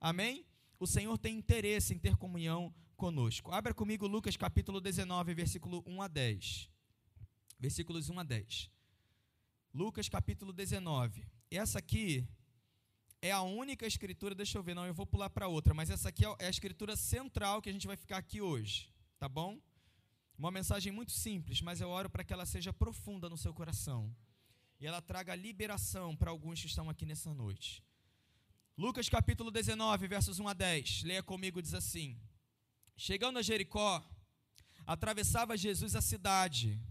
Amém? 0.00 0.44
O 0.78 0.86
Senhor 0.86 1.18
tem 1.18 1.36
interesse 1.36 1.92
em 1.92 1.98
ter 1.98 2.16
comunhão 2.16 2.62
conosco. 2.72 2.87
Abra 3.52 3.72
comigo 3.72 4.08
Lucas 4.08 4.36
capítulo 4.36 4.80
19, 4.80 5.32
versículo 5.32 5.84
1 5.86 6.02
a 6.02 6.08
10. 6.08 6.68
Versículos 7.56 8.10
1 8.10 8.18
a 8.18 8.24
10. 8.24 8.68
Lucas 9.72 10.08
capítulo 10.08 10.52
19. 10.52 11.24
Essa 11.48 11.78
aqui 11.78 12.26
é 13.22 13.30
a 13.30 13.40
única 13.40 13.86
escritura, 13.86 14.34
deixa 14.34 14.58
eu 14.58 14.64
ver, 14.64 14.74
não, 14.74 14.84
eu 14.84 14.92
vou 14.92 15.06
pular 15.06 15.30
para 15.30 15.46
outra, 15.46 15.72
mas 15.72 15.90
essa 15.90 16.08
aqui 16.08 16.24
é 16.40 16.46
a 16.46 16.50
escritura 16.50 16.96
central 16.96 17.62
que 17.62 17.68
a 17.68 17.72
gente 17.72 17.86
vai 17.86 17.96
ficar 17.96 18.16
aqui 18.16 18.40
hoje, 18.40 18.92
tá 19.16 19.28
bom? 19.28 19.60
Uma 20.36 20.50
mensagem 20.50 20.90
muito 20.90 21.12
simples, 21.12 21.62
mas 21.62 21.80
eu 21.80 21.90
oro 21.90 22.10
para 22.10 22.24
que 22.24 22.32
ela 22.32 22.46
seja 22.46 22.72
profunda 22.72 23.28
no 23.28 23.38
seu 23.38 23.54
coração. 23.54 24.12
E 24.80 24.88
ela 24.88 25.00
traga 25.00 25.36
liberação 25.36 26.16
para 26.16 26.32
alguns 26.32 26.60
que 26.60 26.66
estão 26.66 26.90
aqui 26.90 27.06
nessa 27.06 27.32
noite. 27.32 27.80
Lucas 28.76 29.08
capítulo 29.08 29.52
19, 29.52 30.08
versos 30.08 30.40
1 30.40 30.48
a 30.48 30.52
10. 30.52 31.02
Leia 31.04 31.22
comigo, 31.22 31.62
diz 31.62 31.74
assim: 31.74 32.20
Chegando 33.00 33.38
a 33.38 33.42
Jericó, 33.42 34.04
atravessava 34.84 35.56
Jesus 35.56 35.94
a 35.94 36.00
cidade. 36.00 36.82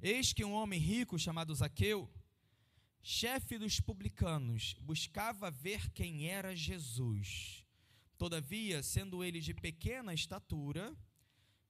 Eis 0.00 0.32
que 0.32 0.42
um 0.42 0.54
homem 0.54 0.80
rico 0.80 1.18
chamado 1.18 1.54
Zaqueu, 1.54 2.10
chefe 3.02 3.58
dos 3.58 3.78
publicanos, 3.78 4.74
buscava 4.80 5.50
ver 5.50 5.90
quem 5.90 6.26
era 6.26 6.56
Jesus. 6.56 7.62
Todavia, 8.16 8.82
sendo 8.82 9.22
ele 9.22 9.38
de 9.38 9.52
pequena 9.52 10.14
estatura, 10.14 10.96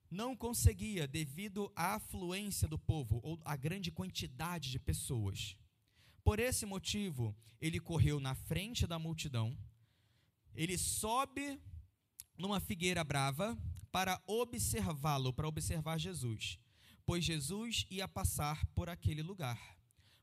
não 0.09 0.37
conseguia 0.37 1.09
devido 1.09 1.73
à 1.75 1.97
afluência 1.97 2.69
do 2.69 2.79
povo 2.79 3.19
ou 3.25 3.41
à 3.45 3.57
grande 3.57 3.91
quantidade 3.91 4.71
de 4.71 4.79
pessoas. 4.79 5.57
Por 6.23 6.39
esse 6.39 6.65
motivo, 6.65 7.37
ele 7.61 7.81
correu 7.81 8.21
na 8.21 8.37
frente 8.37 8.87
da 8.87 9.01
multidão, 9.01 9.59
ele 10.55 10.79
sobe 10.79 11.61
numa 12.39 12.61
figueira 12.61 13.03
brava 13.03 13.59
para 13.91 14.21
observá-lo, 14.27 15.33
para 15.33 15.49
observar 15.49 15.99
Jesus, 15.99 16.59
pois 17.05 17.25
Jesus 17.25 17.87
ia 17.91 18.07
passar 18.07 18.65
por 18.75 18.89
aquele 18.89 19.23
lugar. 19.23 19.61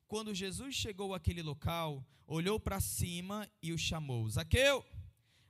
Quando 0.07 0.33
Jesus 0.33 0.75
chegou 0.75 1.13
àquele 1.13 1.43
local, 1.43 2.05
olhou 2.25 2.59
para 2.59 2.79
cima 2.79 3.49
e 3.61 3.73
o 3.73 3.77
chamou: 3.77 4.29
Zaqueu, 4.29 4.85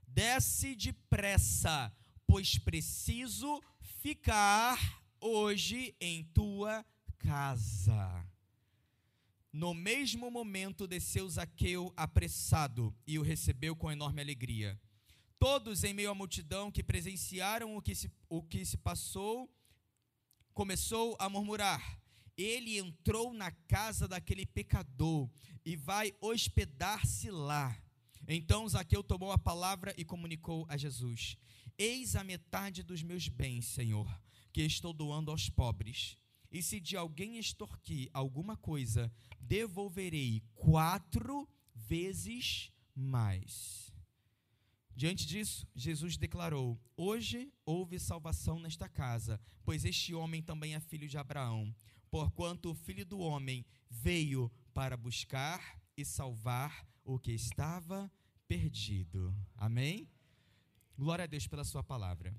desce 0.08 0.76
depressa, 0.76 1.96
pois 2.26 2.58
preciso 2.58 3.62
ficar 3.80 5.02
hoje 5.22 5.96
em 6.00 6.24
tua 6.24 6.86
casa. 7.20 8.26
No 9.52 9.74
mesmo 9.74 10.30
momento 10.30 10.88
desceu 10.88 11.28
Zaqueu 11.30 11.92
apressado 11.96 12.94
e 13.06 13.18
o 13.18 13.24
recebeu 13.24 13.76
com 13.76 13.92
enorme 13.92 14.22
alegria. 14.22 14.80
Todos 15.40 15.84
em 15.84 15.94
meio 15.94 16.10
à 16.10 16.16
multidão 16.16 16.72
que 16.72 16.84
presenciaram 16.84 17.76
o 17.78 17.82
que 17.82 17.94
se, 17.94 18.12
o 18.28 18.42
que 18.42 18.66
se 18.66 18.78
passou, 18.78 19.50
começou 20.54 21.16
a 21.20 21.30
murmurar: 21.30 22.02
Ele 22.36 22.78
entrou 22.78 23.34
na 23.34 23.52
casa 23.52 24.08
daquele 24.08 24.46
pecador 24.46 25.30
e 25.64 25.76
vai 25.76 26.14
hospedar-se 26.20 27.30
lá. 27.30 27.78
Então 28.28 28.68
Zaqueu 28.68 29.04
tomou 29.04 29.32
a 29.32 29.38
palavra 29.38 29.94
e 29.96 30.04
comunicou 30.04 30.66
a 30.68 30.76
Jesus: 30.76 31.38
Eis 31.78 32.16
a 32.16 32.24
metade 32.24 32.82
dos 32.82 33.04
meus 33.04 33.28
bens, 33.28 33.66
Senhor, 33.66 34.10
que 34.52 34.62
estou 34.64 34.92
doando 34.92 35.30
aos 35.30 35.50
pobres. 35.50 36.18
E 36.52 36.64
se 36.64 36.80
de 36.80 36.98
alguém 36.98 37.38
extorquir 37.38 38.10
alguma 38.14 38.58
coisa, 38.58 39.12
devolverei 39.40 40.42
quatro 40.56 41.48
vezes 41.76 42.72
mais. 42.96 43.94
Diante 44.98 45.28
disso, 45.28 45.68
Jesus 45.76 46.18
declarou: 46.18 46.76
Hoje 46.98 47.54
houve 47.64 48.00
salvação 48.00 48.60
nesta 48.60 48.90
casa, 48.90 49.40
pois 49.64 49.86
este 49.86 50.16
homem 50.16 50.42
também 50.42 50.74
é 50.74 50.80
filho 50.80 51.08
de 51.08 51.20
Abraão, 51.20 51.72
porquanto 52.10 52.72
o 52.72 52.74
filho 52.74 53.06
do 53.06 53.20
homem 53.20 53.64
veio 53.88 54.52
para 54.74 54.98
buscar 54.98 55.80
e 55.96 56.04
salvar 56.04 56.84
o 57.06 57.20
que 57.20 57.32
estava 57.32 58.12
perdido. 58.48 59.36
Amém? 59.56 60.10
Glória 60.98 61.26
a 61.26 61.28
Deus 61.28 61.46
pela 61.46 61.64
sua 61.64 61.84
palavra. 61.84 62.36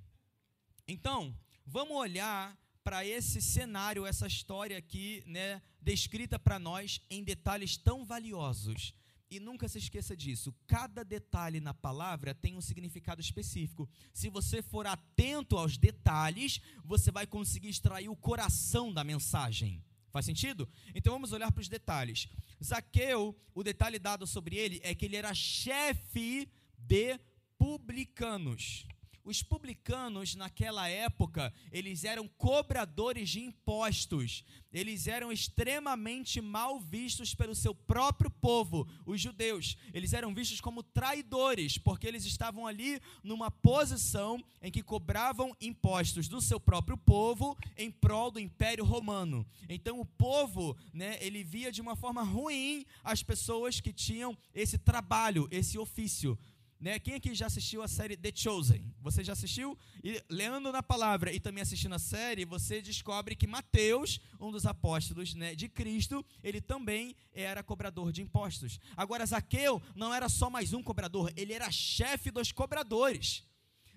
Então, 0.88 1.38
vamos 1.64 1.96
olhar 1.96 2.58
para 2.82 3.06
esse 3.06 3.40
cenário, 3.40 4.04
essa 4.04 4.26
história 4.26 4.76
aqui, 4.76 5.22
né, 5.28 5.62
descrita 5.80 6.40
para 6.40 6.58
nós 6.58 7.00
em 7.08 7.22
detalhes 7.22 7.76
tão 7.76 8.04
valiosos. 8.04 8.92
E 9.30 9.38
nunca 9.38 9.68
se 9.68 9.78
esqueça 9.78 10.16
disso. 10.16 10.54
Cada 10.66 11.04
detalhe 11.04 11.60
na 11.60 11.74
palavra 11.74 12.34
tem 12.34 12.56
um 12.56 12.60
significado 12.60 13.20
específico. 13.20 13.88
Se 14.14 14.28
você 14.30 14.62
for 14.62 14.86
atento 14.86 15.56
aos 15.56 15.76
detalhes, 15.76 16.60
você 16.84 17.10
vai 17.10 17.26
conseguir 17.26 17.68
extrair 17.68 18.08
o 18.08 18.16
coração 18.16 18.92
da 18.92 19.04
mensagem. 19.04 19.84
Faz 20.10 20.24
sentido? 20.24 20.68
Então 20.94 21.12
vamos 21.12 21.32
olhar 21.32 21.52
para 21.52 21.60
os 21.60 21.68
detalhes. 21.68 22.28
Zaqueu, 22.64 23.38
o 23.54 23.62
detalhe 23.62 23.98
dado 23.98 24.26
sobre 24.26 24.56
ele 24.56 24.80
é 24.82 24.94
que 24.94 25.04
ele 25.04 25.16
era 25.16 25.34
chefe 25.34 26.50
de 26.78 27.20
publicanos. 27.58 28.86
Os 29.28 29.42
publicanos, 29.42 30.34
naquela 30.34 30.88
época, 30.88 31.52
eles 31.70 32.02
eram 32.02 32.26
cobradores 32.26 33.28
de 33.28 33.40
impostos. 33.40 34.42
Eles 34.72 35.06
eram 35.06 35.30
extremamente 35.30 36.40
mal 36.40 36.80
vistos 36.80 37.34
pelo 37.34 37.54
seu 37.54 37.74
próprio 37.74 38.30
povo, 38.30 38.88
os 39.04 39.20
judeus. 39.20 39.76
Eles 39.92 40.14
eram 40.14 40.32
vistos 40.32 40.62
como 40.62 40.82
traidores, 40.82 41.76
porque 41.76 42.06
eles 42.06 42.24
estavam 42.24 42.66
ali 42.66 43.02
numa 43.22 43.50
posição 43.50 44.42
em 44.62 44.70
que 44.70 44.82
cobravam 44.82 45.54
impostos 45.60 46.26
do 46.26 46.40
seu 46.40 46.58
próprio 46.58 46.96
povo 46.96 47.54
em 47.76 47.90
prol 47.90 48.30
do 48.30 48.40
Império 48.40 48.82
Romano. 48.82 49.46
Então, 49.68 50.00
o 50.00 50.06
povo, 50.06 50.74
né, 50.90 51.18
ele 51.20 51.44
via 51.44 51.70
de 51.70 51.82
uma 51.82 51.94
forma 51.94 52.22
ruim 52.22 52.86
as 53.04 53.22
pessoas 53.22 53.78
que 53.78 53.92
tinham 53.92 54.34
esse 54.54 54.78
trabalho, 54.78 55.46
esse 55.50 55.78
ofício. 55.78 56.38
Né? 56.80 56.96
Quem 57.00 57.14
aqui 57.14 57.34
já 57.34 57.46
assistiu 57.46 57.82
a 57.82 57.88
série 57.88 58.16
The 58.16 58.30
Chosen? 58.32 58.94
Você 59.00 59.24
já 59.24 59.32
assistiu? 59.32 59.76
E 60.02 60.22
lendo 60.30 60.70
na 60.70 60.80
palavra 60.80 61.32
e 61.32 61.40
também 61.40 61.60
assistindo 61.60 61.94
a 61.94 61.98
série, 61.98 62.44
você 62.44 62.80
descobre 62.80 63.34
que 63.34 63.48
Mateus, 63.48 64.20
um 64.38 64.52
dos 64.52 64.64
apóstolos 64.64 65.34
né, 65.34 65.56
de 65.56 65.68
Cristo, 65.68 66.24
ele 66.42 66.60
também 66.60 67.16
era 67.32 67.64
cobrador 67.64 68.12
de 68.12 68.22
impostos. 68.22 68.78
Agora, 68.96 69.26
Zaqueu 69.26 69.82
não 69.96 70.14
era 70.14 70.28
só 70.28 70.48
mais 70.48 70.72
um 70.72 70.82
cobrador, 70.82 71.32
ele 71.36 71.52
era 71.52 71.68
chefe 71.70 72.30
dos 72.30 72.52
cobradores. 72.52 73.42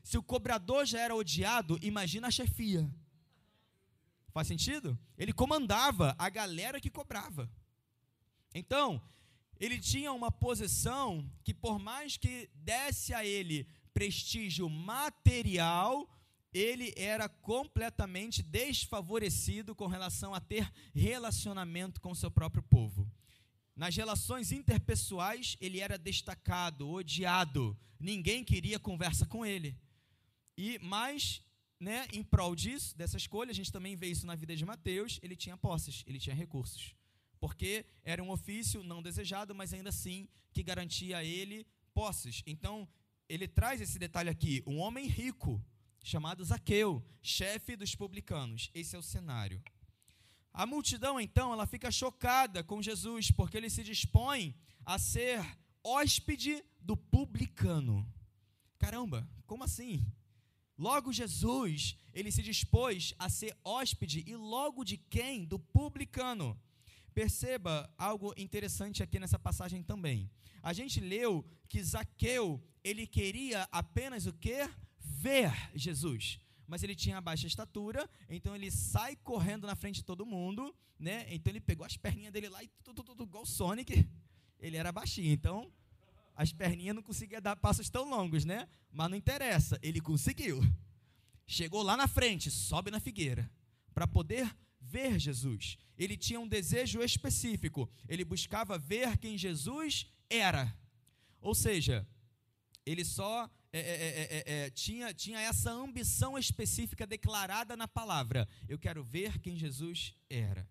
Se 0.03 0.17
o 0.17 0.23
cobrador 0.23 0.83
já 0.83 0.99
era 0.99 1.15
odiado, 1.15 1.77
imagina 1.83 2.29
a 2.29 2.31
chefia. 2.31 2.89
Faz 4.33 4.47
sentido? 4.47 4.97
Ele 5.17 5.33
comandava 5.33 6.15
a 6.17 6.29
galera 6.29 6.81
que 6.81 6.89
cobrava. 6.89 7.47
Então, 8.55 8.99
ele 9.61 9.79
tinha 9.79 10.11
uma 10.11 10.31
posição 10.31 11.31
que, 11.43 11.53
por 11.53 11.77
mais 11.77 12.17
que 12.17 12.49
desse 12.55 13.13
a 13.13 13.23
ele 13.23 13.67
prestígio 13.93 14.67
material, 14.67 16.09
ele 16.51 16.91
era 16.97 17.29
completamente 17.29 18.41
desfavorecido 18.41 19.75
com 19.75 19.85
relação 19.85 20.33
a 20.33 20.39
ter 20.41 20.67
relacionamento 20.95 22.01
com 22.01 22.15
seu 22.15 22.31
próprio 22.31 22.63
povo. 22.63 23.07
Nas 23.75 23.95
relações 23.95 24.51
interpessoais, 24.51 25.55
ele 25.61 25.79
era 25.79 25.95
destacado, 25.95 26.89
odiado, 26.89 27.77
ninguém 27.99 28.43
queria 28.43 28.79
conversa 28.79 29.27
com 29.27 29.45
ele. 29.45 29.77
E 30.57 30.79
mais, 30.79 31.39
né, 31.79 32.07
em 32.11 32.23
prol 32.23 32.55
disso, 32.55 32.97
dessa 32.97 33.15
escolha, 33.15 33.51
a 33.51 33.55
gente 33.55 33.71
também 33.71 33.95
vê 33.95 34.07
isso 34.07 34.25
na 34.25 34.33
vida 34.33 34.55
de 34.55 34.65
Mateus, 34.65 35.19
ele 35.21 35.35
tinha 35.35 35.55
posses, 35.55 36.03
ele 36.07 36.17
tinha 36.17 36.35
recursos. 36.35 36.95
Porque 37.41 37.85
era 38.05 38.23
um 38.23 38.29
ofício 38.29 38.83
não 38.83 39.01
desejado, 39.01 39.53
mas 39.53 39.73
ainda 39.73 39.89
assim 39.89 40.29
que 40.53 40.63
garantia 40.63 41.17
a 41.17 41.23
ele 41.25 41.67
posses. 41.93 42.43
Então, 42.45 42.87
ele 43.27 43.47
traz 43.47 43.81
esse 43.81 43.97
detalhe 43.97 44.29
aqui, 44.29 44.63
um 44.65 44.77
homem 44.77 45.07
rico, 45.07 45.61
chamado 46.03 46.45
Zaqueu, 46.45 47.03
chefe 47.21 47.75
dos 47.75 47.95
publicanos. 47.95 48.69
Esse 48.73 48.95
é 48.95 48.99
o 48.99 49.03
cenário. 49.03 49.61
A 50.53 50.65
multidão, 50.65 51.19
então, 51.19 51.51
ela 51.51 51.65
fica 51.65 51.91
chocada 51.91 52.63
com 52.63 52.81
Jesus, 52.81 53.31
porque 53.31 53.57
ele 53.57 53.69
se 53.69 53.83
dispõe 53.83 54.55
a 54.85 54.99
ser 54.99 55.43
hóspede 55.83 56.63
do 56.79 56.95
publicano. 56.95 58.07
Caramba, 58.77 59.27
como 59.47 59.63
assim? 59.63 60.05
Logo 60.77 61.13
Jesus, 61.13 61.97
ele 62.13 62.31
se 62.31 62.41
dispôs 62.41 63.13
a 63.17 63.29
ser 63.29 63.57
hóspede 63.63 64.23
e 64.27 64.35
logo 64.35 64.83
de 64.83 64.97
quem? 64.97 65.45
Do 65.45 65.57
publicano. 65.57 66.59
Perceba 67.13 67.93
algo 67.97 68.33
interessante 68.37 69.03
aqui 69.03 69.19
nessa 69.19 69.37
passagem 69.37 69.83
também. 69.83 70.29
A 70.63 70.73
gente 70.73 70.99
leu 70.99 71.45
que 71.67 71.83
Zaqueu, 71.83 72.61
ele 72.83 73.05
queria 73.07 73.67
apenas 73.71 74.25
o 74.25 74.33
quê? 74.33 74.69
Ver 74.99 75.51
Jesus 75.75 76.39
mas 76.71 76.83
ele 76.83 76.95
tinha 76.95 77.19
baixa 77.19 77.45
estatura, 77.45 78.09
então 78.29 78.55
ele 78.55 78.71
sai 78.71 79.17
correndo 79.17 79.67
na 79.67 79.75
frente 79.75 79.95
de 79.95 80.05
todo 80.05 80.25
mundo, 80.25 80.73
né? 80.97 81.25
Então 81.27 81.51
ele 81.51 81.59
pegou 81.59 81.85
as 81.85 81.97
perninhas 81.97 82.31
dele 82.31 82.47
lá 82.47 82.63
e 82.63 82.69
tudo, 82.81 83.03
tudo, 83.03 83.23
igual 83.23 83.43
o 83.43 83.45
Sonic. 83.45 84.07
Ele 84.57 84.77
era 84.77 84.89
baixinho, 84.89 85.33
então 85.33 85.69
as 86.33 86.53
perninhas 86.53 86.95
não 86.95 87.03
conseguia 87.03 87.41
dar 87.41 87.57
passos 87.57 87.89
tão 87.89 88.09
longos, 88.09 88.45
né? 88.45 88.69
Mas 88.89 89.09
não 89.09 89.17
interessa, 89.17 89.77
ele 89.83 89.99
conseguiu. 89.99 90.61
Chegou 91.45 91.83
lá 91.83 91.97
na 91.97 92.07
frente, 92.07 92.49
sobe 92.49 92.89
na 92.89 93.01
figueira, 93.01 93.51
para 93.93 94.07
poder 94.07 94.49
ver 94.95 95.19
Jesus. 95.27 95.77
Ele 95.97 96.17
tinha 96.17 96.39
um 96.39 96.47
desejo 96.47 97.01
específico, 97.01 97.89
ele 98.07 98.25
buscava 98.33 98.77
ver 98.77 99.17
quem 99.17 99.37
Jesus 99.37 100.07
era. 100.29 100.63
Ou 101.39 101.55
seja, 101.55 102.07
ele 102.85 103.05
só 103.05 103.49
é 103.73 103.79
é 103.79 103.83
é, 103.83 104.23
é, 104.23 104.65
é, 104.65 104.69
tinha, 104.69 105.13
tinha 105.13 105.39
essa 105.39 105.71
ambição 105.71 106.37
específica 106.37 107.07
declarada 107.07 107.77
na 107.77 107.87
palavra. 107.87 108.47
Eu 108.67 108.77
quero 108.77 109.01
ver 109.01 109.39
quem 109.39 109.57
Jesus 109.57 110.13
era. 110.29 110.67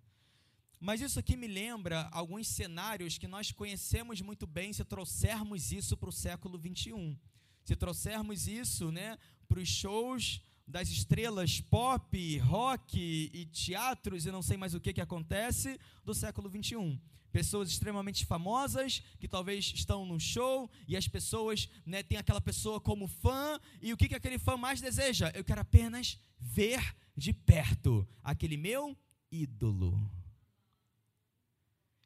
Mas 0.78 1.00
isso 1.00 1.18
aqui 1.18 1.36
me 1.36 1.46
lembra 1.46 2.08
alguns 2.12 2.46
cenários 2.48 3.16
que 3.16 3.26
nós 3.26 3.50
conhecemos 3.52 4.20
muito 4.20 4.46
bem 4.46 4.72
se 4.72 4.84
trouxermos 4.84 5.72
isso 5.72 5.96
para 5.96 6.10
o 6.10 6.12
século 6.12 6.58
21. 6.58 7.16
Se 7.64 7.74
trouxermos 7.74 8.46
isso 8.46 8.90
né, 8.90 9.18
para 9.48 9.60
os 9.60 9.68
shows 9.68 10.42
das 10.70 10.88
estrelas 10.88 11.60
pop, 11.60 12.38
rock 12.38 13.30
e 13.32 13.44
teatros 13.46 14.24
e 14.24 14.30
não 14.30 14.42
sei 14.42 14.56
mais 14.56 14.74
o 14.74 14.80
que, 14.80 14.92
que 14.92 15.00
acontece 15.00 15.78
do 16.04 16.14
século 16.14 16.48
21 16.48 16.98
pessoas 17.30 17.70
extremamente 17.70 18.26
famosas 18.26 19.02
que 19.18 19.28
talvez 19.28 19.72
estão 19.74 20.04
num 20.04 20.18
show 20.18 20.68
e 20.86 20.96
as 20.96 21.06
pessoas 21.06 21.68
né, 21.86 22.02
têm 22.02 22.18
aquela 22.18 22.40
pessoa 22.40 22.80
como 22.80 23.06
fã 23.06 23.58
e 23.80 23.92
o 23.92 23.96
que, 23.96 24.08
que 24.08 24.14
aquele 24.14 24.38
fã 24.38 24.56
mais 24.56 24.80
deseja? 24.80 25.30
Eu 25.34 25.44
quero 25.44 25.60
apenas 25.60 26.18
ver 26.38 26.80
de 27.16 27.32
perto 27.32 28.06
aquele 28.22 28.56
meu 28.56 28.96
ídolo. 29.30 30.10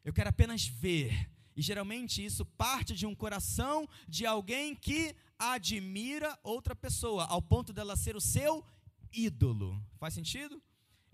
Eu 0.03 0.13
quero 0.13 0.29
apenas 0.29 0.67
ver. 0.67 1.34
E 1.55 1.61
geralmente 1.61 2.23
isso 2.23 2.45
parte 2.45 2.93
de 2.93 3.05
um 3.05 3.15
coração 3.15 3.87
de 4.07 4.25
alguém 4.25 4.75
que 4.75 5.15
admira 5.39 6.37
outra 6.43 6.75
pessoa, 6.75 7.25
ao 7.25 7.41
ponto 7.41 7.71
dela 7.71 7.95
ser 7.95 8.15
o 8.15 8.21
seu 8.21 8.63
ídolo. 9.11 9.81
Faz 9.97 10.13
sentido? 10.13 10.61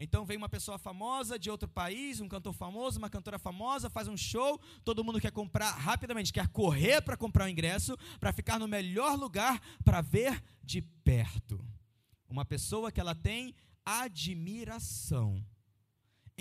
Então 0.04 0.26
vem 0.26 0.36
uma 0.36 0.50
pessoa 0.50 0.80
famosa 0.80 1.38
de 1.38 1.52
outro 1.52 1.70
país, 1.70 2.20
um 2.20 2.28
cantor 2.28 2.54
famoso, 2.54 2.98
uma 2.98 3.10
cantora 3.10 3.38
famosa, 3.38 3.88
faz 3.88 4.08
um 4.08 4.18
show, 4.18 4.60
todo 4.84 5.04
mundo 5.04 5.22
quer 5.22 5.32
comprar 5.32 5.74
rapidamente, 5.74 6.34
quer 6.34 6.48
correr 6.48 7.02
para 7.02 7.16
comprar 7.16 7.46
o 7.46 7.48
ingresso, 7.48 7.96
para 8.20 8.34
ficar 8.34 8.58
no 8.58 8.68
melhor 8.68 9.16
lugar 9.16 9.62
para 9.84 10.02
ver 10.02 10.44
de 10.64 10.82
perto. 10.82 11.64
Uma 12.28 12.44
pessoa 12.44 12.92
que 12.92 13.00
ela 13.00 13.14
tem 13.14 13.54
admiração. 13.86 15.46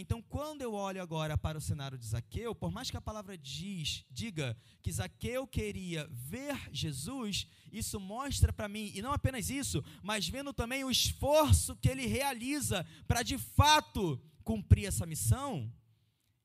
Então, 0.00 0.22
quando 0.22 0.62
eu 0.62 0.72
olho 0.72 1.02
agora 1.02 1.36
para 1.36 1.58
o 1.58 1.60
cenário 1.60 1.98
de 1.98 2.06
Zaqueu, 2.06 2.54
por 2.54 2.72
mais 2.72 2.90
que 2.90 2.96
a 2.96 3.02
palavra 3.02 3.36
diz, 3.36 4.04
diga 4.10 4.56
que 4.80 4.90
Zaqueu 4.90 5.46
queria 5.46 6.08
ver 6.10 6.56
Jesus, 6.72 7.46
isso 7.70 8.00
mostra 8.00 8.50
para 8.50 8.66
mim, 8.66 8.90
e 8.94 9.02
não 9.02 9.12
apenas 9.12 9.50
isso, 9.50 9.84
mas 10.02 10.26
vendo 10.26 10.54
também 10.54 10.84
o 10.84 10.90
esforço 10.90 11.76
que 11.76 11.88
ele 11.88 12.06
realiza 12.06 12.86
para 13.06 13.22
de 13.22 13.36
fato 13.36 14.18
cumprir 14.42 14.86
essa 14.86 15.04
missão, 15.04 15.70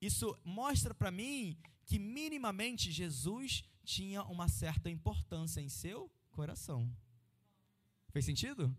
isso 0.02 0.38
mostra 0.44 0.94
para 0.94 1.10
mim 1.10 1.58
que 1.86 1.98
minimamente 1.98 2.92
Jesus 2.92 3.64
tinha 3.86 4.22
uma 4.24 4.50
certa 4.50 4.90
importância 4.90 5.62
em 5.62 5.70
seu 5.70 6.12
coração. 6.30 6.92
Fez 8.10 8.26
sentido? 8.26 8.76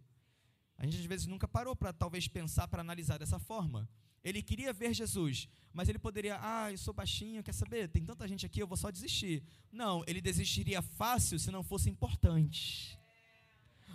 A 0.76 0.84
gente 0.84 0.98
às 0.98 1.06
vezes 1.06 1.26
nunca 1.26 1.48
parou 1.48 1.74
para 1.74 1.94
talvez 1.94 2.28
pensar, 2.28 2.68
para 2.68 2.82
analisar 2.82 3.18
dessa 3.18 3.38
forma. 3.38 3.88
Ele 4.26 4.42
queria 4.42 4.72
ver 4.72 4.92
Jesus, 4.92 5.48
mas 5.72 5.88
ele 5.88 6.00
poderia, 6.00 6.36
ah, 6.42 6.72
eu 6.72 6.76
sou 6.76 6.92
baixinho, 6.92 7.44
quer 7.44 7.54
saber? 7.54 7.88
Tem 7.88 8.04
tanta 8.04 8.26
gente 8.26 8.44
aqui, 8.44 8.58
eu 8.58 8.66
vou 8.66 8.76
só 8.76 8.90
desistir. 8.90 9.40
Não, 9.70 10.02
ele 10.04 10.20
desistiria 10.20 10.82
fácil 10.82 11.38
se 11.38 11.48
não 11.52 11.62
fosse 11.62 11.88
importante. 11.88 12.98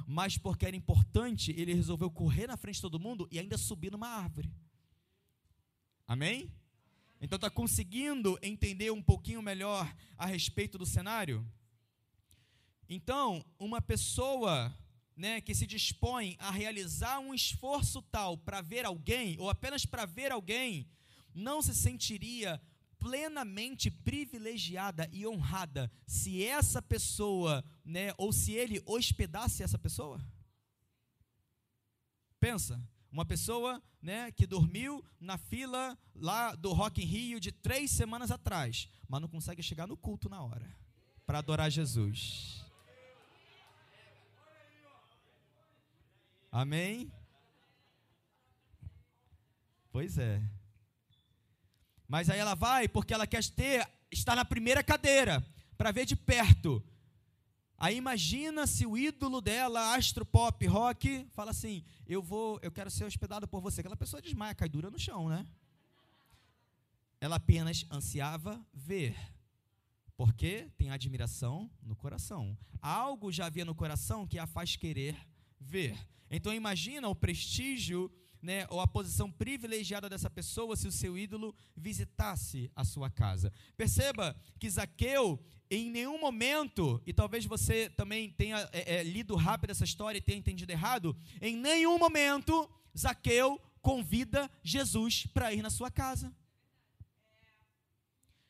Mas 0.08 0.38
porque 0.38 0.66
era 0.66 0.74
importante, 0.74 1.52
ele 1.52 1.74
resolveu 1.74 2.10
correr 2.10 2.48
na 2.48 2.56
frente 2.56 2.76
de 2.76 2.82
todo 2.82 2.98
mundo 2.98 3.28
e 3.30 3.38
ainda 3.38 3.58
subir 3.58 3.92
numa 3.92 4.08
árvore. 4.08 4.50
Amém? 6.08 6.50
Então 7.20 7.36
está 7.36 7.50
conseguindo 7.50 8.40
entender 8.42 8.90
um 8.90 9.04
pouquinho 9.04 9.42
melhor 9.42 9.94
a 10.18 10.26
respeito 10.26 10.78
do 10.78 10.86
cenário? 10.86 11.46
Então, 12.88 13.44
uma 13.60 13.82
pessoa 13.82 14.74
né, 15.22 15.40
que 15.40 15.54
se 15.54 15.68
dispõe 15.68 16.36
a 16.40 16.50
realizar 16.50 17.20
um 17.20 17.32
esforço 17.32 18.02
tal 18.02 18.36
para 18.36 18.60
ver 18.60 18.86
alguém, 18.86 19.40
ou 19.40 19.52
apenas 19.52 19.86
para 19.86 20.04
ver 20.04 20.32
alguém, 20.32 20.90
não 21.32 21.62
se 21.62 21.76
sentiria 21.76 22.60
plenamente 22.98 23.92
privilegiada 23.92 25.08
e 25.14 25.28
honrada 25.28 25.92
se 26.08 26.44
essa 26.44 26.82
pessoa, 26.82 27.64
né, 27.86 28.16
ou 28.18 28.34
se 28.34 28.54
ele 28.54 28.82
hospedasse 28.84 29.62
essa 29.62 29.78
pessoa? 29.78 30.20
Pensa, 32.40 32.82
uma 33.12 33.24
pessoa, 33.24 33.80
né, 34.02 34.32
que 34.32 34.48
dormiu 34.48 35.06
na 35.20 35.38
fila 35.38 35.96
lá 36.16 36.56
do 36.56 36.74
Rock 36.74 37.00
in 37.00 37.06
Rio 37.06 37.40
de 37.40 37.52
três 37.52 37.92
semanas 37.92 38.32
atrás, 38.32 38.90
mas 39.08 39.22
não 39.22 39.28
consegue 39.28 39.62
chegar 39.62 39.88
no 39.88 39.96
culto 39.96 40.28
na 40.28 40.42
hora 40.42 40.76
para 41.28 41.38
adorar 41.38 41.70
Jesus. 41.70 42.61
Amém? 46.52 47.10
Pois 49.92 50.18
é. 50.18 50.42
Mas 52.08 52.30
aí 52.30 52.40
ela 52.40 52.56
vai 52.56 52.90
porque 52.90 53.14
ela 53.14 53.26
quer 53.26 53.44
ter, 53.46 53.90
estar 54.12 54.36
na 54.36 54.44
primeira 54.44 54.84
cadeira, 54.84 55.46
para 55.78 55.92
ver 55.92 56.06
de 56.06 56.16
perto. 56.16 56.84
Aí 57.78 57.96
imagina 57.96 58.68
se 58.68 58.86
o 58.86 58.98
ídolo 58.98 59.40
dela, 59.40 59.96
astro 59.96 60.26
pop, 60.26 60.68
rock, 60.68 61.26
fala 61.32 61.52
assim: 61.52 61.86
"Eu 62.06 62.22
vou, 62.22 62.60
eu 62.62 62.72
quero 62.72 62.92
ser 62.92 63.06
hospedado 63.06 63.48
por 63.48 63.62
você". 63.62 63.80
Aquela 63.80 63.96
pessoa 63.96 64.22
desmaia, 64.22 64.54
cai 64.54 64.68
dura 64.68 64.92
no 64.92 65.00
chão, 65.00 65.30
né? 65.30 65.48
Ela 67.22 67.38
apenas 67.38 67.86
ansiava 67.90 68.60
ver. 68.74 69.16
Porque 70.18 70.70
tem 70.78 70.92
admiração 70.92 71.72
no 71.82 71.96
coração. 71.96 72.58
Algo 72.82 73.32
já 73.32 73.46
havia 73.46 73.66
no 73.66 73.74
coração 73.74 74.28
que 74.28 74.38
a 74.38 74.46
faz 74.46 74.76
querer 74.76 75.16
ver. 75.62 75.98
Então 76.30 76.54
imagina 76.54 77.08
o 77.08 77.16
prestígio, 77.16 78.12
né, 78.42 78.66
ou 78.70 78.80
a 78.80 78.88
posição 78.88 79.32
privilegiada 79.32 80.10
dessa 80.10 80.30
pessoa 80.30 80.76
se 80.76 80.88
o 80.88 80.92
seu 80.92 81.18
ídolo 81.18 81.54
visitasse 81.76 82.72
a 82.76 82.84
sua 82.84 83.10
casa. 83.10 83.54
Perceba 83.78 84.36
que 84.60 84.70
Zaqueu, 84.70 85.40
em 85.70 85.90
nenhum 85.90 86.20
momento, 86.20 87.02
e 87.06 87.14
talvez 87.14 87.46
você 87.46 87.90
também 87.90 88.32
tenha 88.32 88.68
é, 88.72 88.96
é, 88.96 89.04
lido 89.04 89.36
rápido 89.36 89.72
essa 89.72 89.84
história 89.84 90.18
e 90.18 90.22
tenha 90.22 90.40
entendido 90.40 90.72
errado, 90.72 91.16
em 91.40 91.56
nenhum 91.56 91.98
momento 92.00 92.70
Zaqueu 92.98 93.62
convida 93.82 94.50
Jesus 94.64 95.26
para 95.28 95.54
ir 95.54 95.62
na 95.62 95.70
sua 95.70 95.92
casa. 95.92 96.34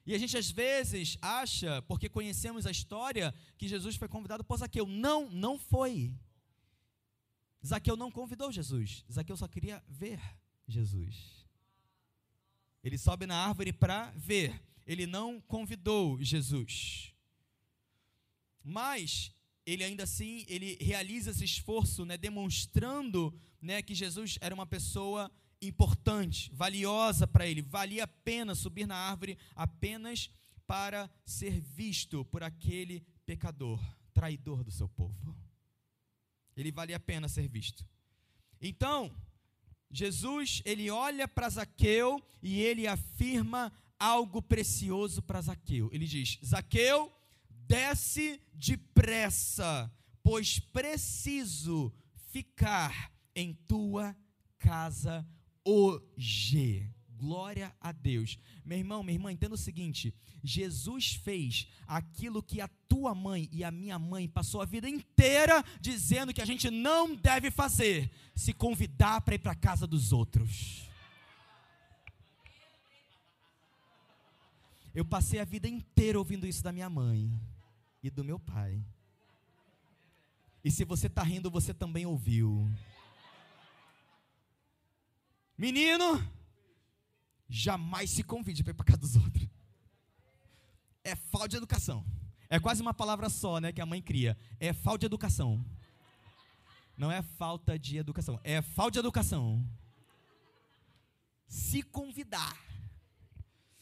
E 0.06 0.15
a 0.15 0.17
gente 0.17 0.36
às 0.36 0.50
vezes 0.50 1.17
acha, 1.21 1.82
porque 1.84 2.10
conhecemos 2.10 2.65
a 2.65 2.71
história, 2.71 3.34
que 3.58 3.67
Jesus 3.67 3.95
foi 3.95 4.08
convidado 4.08 4.43
por 4.43 4.58
Zaqueu. 4.58 4.88
Não, 4.88 5.30
não 5.30 5.60
foi. 5.60 6.12
Zaqueu 7.65 7.95
não 7.95 8.12
convidou 8.12 8.52
Jesus. 8.52 9.06
Zaqueu 9.12 9.38
só 9.38 9.47
queria 9.47 9.84
ver 9.88 10.19
Jesus. 10.67 11.45
Ele 12.84 12.97
sobe 12.97 13.26
na 13.26 13.36
árvore 13.36 13.71
para 13.71 14.12
ver. 14.12 14.62
Ele 14.86 15.06
não 15.06 15.39
convidou 15.41 16.21
Jesus. 16.21 17.13
Mas 18.63 19.32
ele 19.65 19.84
ainda 19.84 20.04
assim, 20.04 20.45
ele 20.47 20.78
realiza 20.82 21.32
esse 21.32 21.45
esforço, 21.45 22.04
né, 22.04 22.17
demonstrando, 22.17 23.34
né, 23.62 23.82
que 23.82 23.93
Jesus 23.93 24.38
era 24.41 24.54
uma 24.54 24.65
pessoa 24.65 25.32
importante, 25.62 26.50
valiosa 26.54 27.28
para 27.28 27.45
ele, 27.45 27.62
valia 27.62 28.06
a 28.06 28.08
pena 28.08 28.56
subir 28.56 28.88
na 28.88 28.95
árvore 28.95 29.38
apenas 29.56 30.32
para 30.65 31.10
ser 31.24 31.60
visto 31.62 32.26
por 32.26 32.41
aquele 32.41 33.06
pecador, 33.26 33.80
traidor 34.13 34.63
do 34.63 34.71
seu 34.71 34.89
povo. 34.89 35.38
Ele 36.56 36.72
valia 36.72 36.98
a 36.98 37.00
pena 37.00 37.28
ser 37.28 37.48
visto. 37.48 37.86
Então, 38.62 39.16
Jesus, 39.90 40.62
ele 40.66 40.90
olha 40.90 41.28
para 41.28 41.50
Zaqueu 41.50 42.22
e 42.42 42.62
ele 42.62 42.88
afirma 42.88 43.72
algo 44.00 44.42
precioso 44.42 45.22
para 45.22 45.42
Zaqueu. 45.42 45.90
Ele 45.92 46.06
diz: 46.06 46.40
Zaqueu, 46.44 47.12
desce 47.50 48.42
depressa, 48.54 49.92
pois 50.24 50.60
preciso 50.60 51.94
ficar 52.32 53.12
em 53.36 53.54
tua 53.68 54.16
casa 54.58 55.28
hoje. 55.66 56.90
Glória 57.22 57.72
a 57.80 57.92
Deus. 57.92 58.36
Meu 58.66 58.80
irmão, 58.80 59.04
minha 59.04 59.16
irmã, 59.16 59.32
entenda 59.32 59.54
o 59.54 59.58
seguinte: 59.58 60.12
Jesus 60.44 61.14
fez 61.14 61.68
aquilo 61.86 62.42
que 62.42 62.60
a 62.60 62.68
tua 62.90 63.14
mãe 63.14 63.48
e 63.52 63.64
a 63.64 63.70
minha 63.70 64.00
mãe 64.00 64.28
passou 64.28 64.60
a 64.60 64.66
vida 64.66 64.90
inteira 64.90 65.64
dizendo 65.80 66.34
que 66.34 66.42
a 66.42 66.46
gente 66.46 66.72
não 66.72 67.16
deve 67.16 67.52
fazer: 67.52 68.10
se 68.36 68.54
convidar 68.54 69.22
para 69.22 69.36
ir 69.36 69.38
para 69.38 69.52
a 69.52 69.56
casa 69.56 69.86
dos 69.86 70.12
outros. 70.12 70.90
Eu 74.92 75.06
passei 75.06 75.40
a 75.40 75.46
vida 75.46 75.68
inteira 75.68 76.18
ouvindo 76.18 76.48
isso 76.48 76.64
da 76.64 76.72
minha 76.72 76.90
mãe 76.90 77.40
e 78.02 78.10
do 78.10 78.24
meu 78.24 78.40
pai. 78.40 78.84
E 80.64 80.72
se 80.72 80.84
você 80.84 81.06
está 81.06 81.22
rindo, 81.22 81.52
você 81.52 81.72
também 81.72 82.08
ouviu. 82.08 82.68
Menino, 85.56 86.20
jamais 87.52 88.10
se 88.10 88.24
convide 88.24 88.64
para 88.64 88.72
ir 88.72 88.74
para 88.76 88.86
casa 88.86 89.00
dos 89.00 89.16
outros. 89.18 89.46
É 91.04 91.16
falta 91.16 91.50
de 91.50 91.58
educação. 91.58 92.06
É 92.50 92.60
quase 92.60 92.82
uma 92.82 92.94
palavra 92.94 93.30
só, 93.30 93.60
né, 93.60 93.72
que 93.74 93.82
a 93.82 93.86
mãe 93.86 94.02
cria. 94.02 94.38
É 94.60 94.72
falta 94.72 95.00
de 95.00 95.06
educação. 95.08 95.64
Não 96.98 97.12
é 97.12 97.22
falta 97.22 97.78
de 97.78 97.98
educação, 97.98 98.40
é 98.44 98.62
falta 98.62 98.92
de 98.92 99.00
educação. 99.00 99.68
Se 101.48 101.82
convidar. 101.82 102.58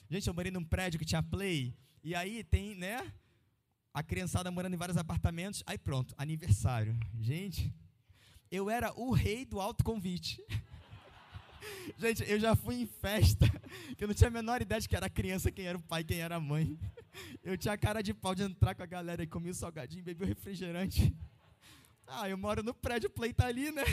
Gente, 0.10 0.28
eu 0.28 0.34
morei 0.34 0.52
num 0.52 0.64
prédio 0.64 1.00
que 1.00 1.06
tinha 1.06 1.22
play, 1.22 1.76
e 2.04 2.16
aí 2.16 2.44
tem, 2.44 2.74
né, 2.76 3.14
a 3.94 4.02
criançada 4.02 4.50
morando 4.50 4.74
em 4.74 4.78
vários 4.78 4.98
apartamentos, 4.98 5.62
aí 5.68 5.78
pronto, 5.78 6.16
aniversário. 6.18 6.98
Gente, 7.20 7.74
eu 8.50 8.70
era 8.70 8.92
o 9.00 9.12
rei 9.12 9.46
do 9.46 9.60
autoconvite. 9.60 10.42
Gente, 11.98 12.30
eu 12.30 12.40
já 12.40 12.56
fui 12.56 12.82
em 12.82 12.88
festa, 12.88 13.46
que 13.98 14.04
eu 14.04 14.08
não 14.08 14.16
tinha 14.16 14.30
a 14.30 14.32
menor 14.32 14.62
ideia 14.62 14.80
de 14.80 14.88
que 14.88 14.96
era 14.96 15.10
criança, 15.10 15.52
quem 15.52 15.66
era 15.66 15.78
o 15.78 15.82
pai, 15.82 16.04
quem 16.04 16.20
era 16.20 16.36
a 16.36 16.40
mãe. 16.40 16.78
Eu 17.44 17.58
tinha 17.58 17.78
cara 17.78 18.02
de 18.02 18.14
pau 18.14 18.34
de 18.34 18.44
entrar 18.44 18.76
com 18.76 18.84
a 18.84 18.86
galera 18.86 19.24
e 19.24 19.28
comer 19.28 19.50
o 19.50 19.54
salgadinho, 19.54 20.04
beber 20.04 20.24
o 20.24 20.28
refrigerante. 20.28 21.14
Ah, 22.08 22.30
eu 22.30 22.38
moro 22.38 22.64
no 22.64 22.74
prédio, 22.74 23.08
o 23.08 23.12
play 23.12 23.34
tá 23.34 23.48
ali, 23.48 23.72
né? 23.72 23.84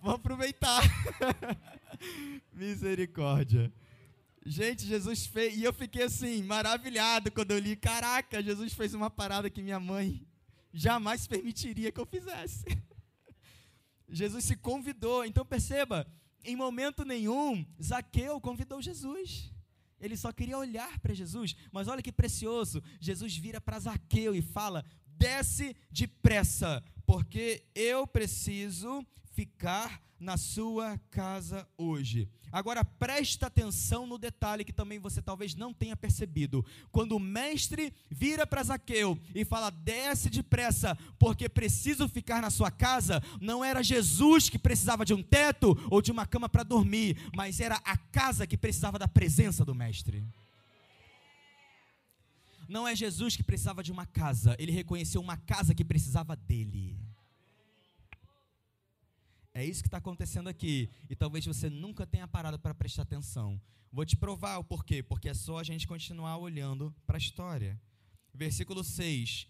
Vou 0.00 0.14
aproveitar. 0.14 0.82
Misericórdia. 2.52 3.72
Gente, 4.44 4.84
Jesus 4.84 5.26
fez, 5.26 5.56
e 5.56 5.64
eu 5.64 5.72
fiquei 5.72 6.02
assim, 6.02 6.42
maravilhado 6.42 7.30
quando 7.30 7.52
eu 7.52 7.58
li, 7.58 7.76
caraca, 7.76 8.42
Jesus 8.42 8.72
fez 8.72 8.92
uma 8.92 9.08
parada 9.08 9.48
que 9.48 9.62
minha 9.62 9.80
mãe 9.80 10.20
jamais 10.74 11.26
permitiria 11.26 11.92
que 11.92 12.00
eu 12.00 12.06
fizesse. 12.06 12.64
Jesus 14.12 14.44
se 14.44 14.56
convidou. 14.56 15.24
Então 15.24 15.44
perceba, 15.44 16.06
em 16.44 16.54
momento 16.54 17.04
nenhum, 17.04 17.66
Zaqueu 17.82 18.40
convidou 18.40 18.80
Jesus. 18.82 19.50
Ele 20.00 20.16
só 20.16 20.32
queria 20.32 20.58
olhar 20.58 20.98
para 20.98 21.14
Jesus. 21.14 21.56
Mas 21.70 21.88
olha 21.88 22.02
que 22.02 22.12
precioso. 22.12 22.82
Jesus 23.00 23.36
vira 23.36 23.60
para 23.60 23.78
Zaqueu 23.78 24.34
e 24.34 24.42
fala: 24.42 24.84
desce 25.22 25.76
depressa, 25.88 26.82
porque 27.06 27.62
eu 27.76 28.08
preciso 28.08 29.06
ficar 29.32 30.02
na 30.18 30.36
sua 30.36 30.98
casa 31.10 31.66
hoje. 31.78 32.28
Agora 32.50 32.84
presta 32.84 33.46
atenção 33.46 34.04
no 34.04 34.18
detalhe 34.18 34.64
que 34.64 34.72
também 34.72 34.98
você 34.98 35.22
talvez 35.22 35.54
não 35.54 35.72
tenha 35.72 35.96
percebido. 35.96 36.64
Quando 36.90 37.12
o 37.12 37.20
mestre 37.20 37.94
vira 38.10 38.44
para 38.44 38.64
Zaqueu 38.64 39.16
e 39.32 39.44
fala: 39.44 39.70
"Desce 39.70 40.28
depressa, 40.28 40.98
porque 41.20 41.48
preciso 41.48 42.08
ficar 42.08 42.42
na 42.42 42.50
sua 42.50 42.70
casa", 42.70 43.22
não 43.40 43.64
era 43.64 43.82
Jesus 43.82 44.48
que 44.48 44.58
precisava 44.58 45.04
de 45.04 45.14
um 45.14 45.22
teto 45.22 45.78
ou 45.88 46.02
de 46.02 46.10
uma 46.10 46.26
cama 46.26 46.48
para 46.48 46.64
dormir, 46.64 47.16
mas 47.34 47.60
era 47.60 47.80
a 47.84 47.96
casa 47.96 48.46
que 48.46 48.56
precisava 48.56 48.98
da 48.98 49.06
presença 49.06 49.64
do 49.64 49.74
mestre. 49.74 50.24
Não 52.72 52.88
é 52.88 52.96
Jesus 52.96 53.36
que 53.36 53.42
precisava 53.42 53.82
de 53.82 53.92
uma 53.92 54.06
casa, 54.06 54.56
ele 54.58 54.72
reconheceu 54.72 55.20
uma 55.20 55.36
casa 55.36 55.74
que 55.74 55.84
precisava 55.84 56.34
dele. 56.34 56.98
É 59.52 59.62
isso 59.62 59.82
que 59.82 59.88
está 59.88 59.98
acontecendo 59.98 60.48
aqui. 60.48 60.88
E 61.10 61.14
talvez 61.14 61.44
você 61.44 61.68
nunca 61.68 62.06
tenha 62.06 62.26
parado 62.26 62.58
para 62.58 62.74
prestar 62.74 63.02
atenção. 63.02 63.60
Vou 63.92 64.06
te 64.06 64.16
provar 64.16 64.56
o 64.56 64.64
porquê. 64.64 65.02
Porque 65.02 65.28
é 65.28 65.34
só 65.34 65.58
a 65.58 65.62
gente 65.62 65.86
continuar 65.86 66.38
olhando 66.38 66.94
para 67.06 67.18
a 67.18 67.24
história. 67.24 67.78
Versículo 68.32 68.82
6. 68.82 69.46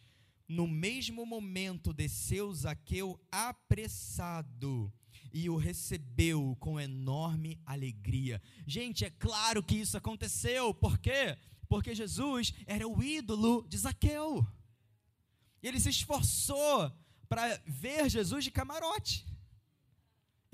No 0.49 0.67
mesmo 0.67 1.25
momento 1.25 1.93
desceu 1.93 2.53
Zaqueu 2.53 3.21
apressado 3.31 4.93
e 5.33 5.49
o 5.49 5.57
recebeu 5.57 6.57
com 6.59 6.81
enorme 6.81 7.57
alegria. 7.65 8.43
Gente, 8.67 9.05
é 9.05 9.11
claro 9.11 9.63
que 9.63 9.77
isso 9.77 9.97
aconteceu. 9.97 10.75
Por 10.75 10.99
quê? 10.99 11.39
Porque 11.73 11.95
Jesus 11.95 12.53
era 12.67 12.87
o 12.87 13.03
ídolo 13.03 13.67
de 13.67 13.79
Zaqueu. 13.79 14.47
Ele 15.63 15.81
se 15.81 15.89
esforçou 15.89 16.93
para 17.31 17.43
ver 17.67 18.11
Jesus 18.11 18.45
de 18.45 18.51
camarote. 18.51 19.27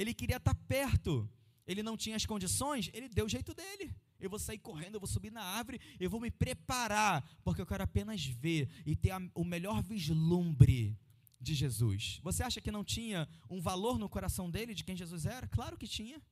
Ele 0.00 0.14
queria 0.14 0.36
estar 0.36 0.54
perto. 0.54 1.28
Ele 1.66 1.82
não 1.82 1.96
tinha 1.96 2.14
as 2.14 2.24
condições, 2.24 2.88
ele 2.94 3.08
deu 3.08 3.26
o 3.26 3.28
jeito 3.28 3.52
dele. 3.52 3.92
Eu 4.20 4.30
vou 4.30 4.38
sair 4.38 4.58
correndo, 4.58 4.94
eu 4.94 5.00
vou 5.00 5.08
subir 5.08 5.32
na 5.32 5.42
árvore, 5.42 5.80
eu 5.98 6.08
vou 6.08 6.20
me 6.20 6.30
preparar, 6.30 7.28
porque 7.42 7.60
eu 7.60 7.66
quero 7.66 7.82
apenas 7.82 8.24
ver 8.24 8.68
e 8.86 8.94
ter 8.94 9.10
a, 9.10 9.20
o 9.34 9.42
melhor 9.42 9.82
vislumbre 9.82 10.96
de 11.40 11.52
Jesus. 11.52 12.20
Você 12.22 12.44
acha 12.44 12.60
que 12.60 12.70
não 12.70 12.84
tinha 12.84 13.28
um 13.50 13.60
valor 13.60 13.98
no 13.98 14.08
coração 14.08 14.48
dele 14.48 14.72
de 14.72 14.84
quem 14.84 14.96
Jesus 14.96 15.26
era? 15.26 15.48
Claro 15.48 15.76
que 15.76 15.88
tinha. 15.88 16.22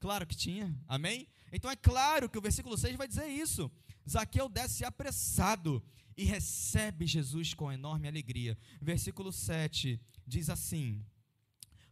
Claro 0.00 0.26
que 0.26 0.36
tinha. 0.36 0.76
Amém? 0.88 1.28
Então 1.52 1.70
é 1.70 1.76
claro 1.76 2.28
que 2.28 2.38
o 2.38 2.42
versículo 2.42 2.76
6 2.76 2.96
vai 2.96 3.06
dizer 3.06 3.28
isso. 3.28 3.70
Zaqueu 4.08 4.48
desce 4.48 4.84
apressado 4.84 5.82
e 6.16 6.24
recebe 6.24 7.06
Jesus 7.06 7.54
com 7.54 7.70
enorme 7.70 8.08
alegria. 8.08 8.58
Versículo 8.80 9.30
7 9.30 10.00
diz 10.26 10.50
assim: 10.50 11.04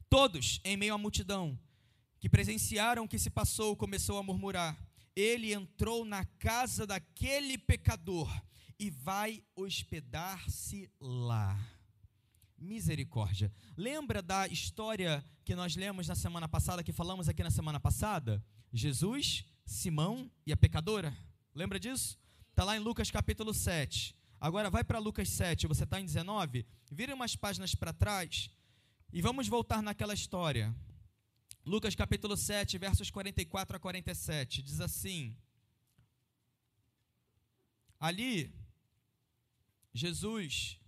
Todos, 0.09 0.61
em 0.65 0.77
meio 0.77 0.95
à 0.95 0.99
multidão, 0.99 1.59
que 2.19 2.29
presenciaram 2.29 3.05
o 3.05 3.09
que 3.09 3.19
se 3.19 3.31
passou, 3.31 3.77
começou 3.77 4.19
a 4.19 4.23
murmurar. 4.23 4.77
Ele 5.15 5.53
entrou 5.53 6.05
na 6.05 6.25
casa 6.25 6.87
daquele 6.87 7.57
pecador 7.57 8.29
e 8.79 8.91
vai 8.91 9.43
hospedar-se 9.55 10.91
lá. 11.01 11.59
Misericórdia. 12.59 13.53
Lembra 13.77 14.23
da 14.23 14.49
história 14.49 15.25
que 15.45 15.55
nós 15.55 15.77
lemos 15.77 16.09
na 16.09 16.15
semana 16.15 16.49
passada, 16.49 16.83
que 16.83 16.93
falamos 16.93 17.29
aqui 17.29 17.43
na 17.43 17.51
semana 17.51 17.79
passada? 17.79 18.45
Jesus, 18.73 19.45
Simão 19.65 20.31
e 20.47 20.53
a 20.53 20.57
pecadora. 20.57 21.17
Lembra 21.57 21.81
disso? 21.81 22.19
Está 22.51 22.65
lá 22.65 22.77
em 22.77 22.81
Lucas 22.81 23.11
capítulo 23.11 23.55
7. 23.55 24.15
Agora 24.39 24.69
vai 24.69 24.85
para 24.85 24.99
Lucas 24.99 25.31
7, 25.31 25.67
você 25.67 25.85
está 25.85 25.99
em 25.99 26.05
19. 26.05 26.67
Vira 26.93 27.15
umas 27.15 27.35
páginas 27.35 27.75
para 27.75 27.95
trás 27.95 28.51
e 29.11 29.23
vamos 29.23 29.49
voltar 29.49 29.83
naquela 29.83 30.13
história. 30.13 30.77
Lucas 31.65 31.95
capítulo 31.95 32.37
7, 32.37 32.77
versos 32.77 33.11
44 33.11 33.75
a 33.75 33.81
47, 33.81 34.63
diz 34.63 34.83
assim: 34.83 35.35
Ali, 37.99 38.55
Jesus 39.95 40.79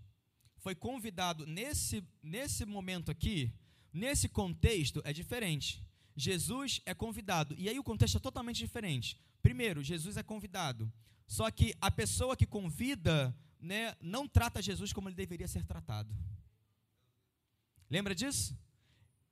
foi 0.58 0.74
convidado, 0.74 1.46
nesse, 1.46 2.06
nesse 2.22 2.66
momento 2.66 3.10
aqui, 3.10 3.54
nesse 3.90 4.28
contexto, 4.28 5.00
é 5.02 5.14
diferente. 5.14 5.82
Jesus 6.14 6.82
é 6.84 6.92
convidado, 6.92 7.54
e 7.56 7.70
aí 7.70 7.78
o 7.78 7.82
contexto 7.82 8.18
é 8.18 8.20
totalmente 8.20 8.58
diferente. 8.58 9.18
Primeiro, 9.42 9.82
Jesus 9.82 10.16
é 10.16 10.22
convidado, 10.22 10.92
só 11.26 11.50
que 11.50 11.74
a 11.80 11.90
pessoa 11.90 12.36
que 12.36 12.46
convida 12.46 13.34
né, 13.60 13.94
não 14.00 14.26
trata 14.26 14.62
Jesus 14.62 14.92
como 14.92 15.08
ele 15.08 15.16
deveria 15.16 15.48
ser 15.48 15.64
tratado. 15.64 16.14
Lembra 17.90 18.14
disso? 18.14 18.56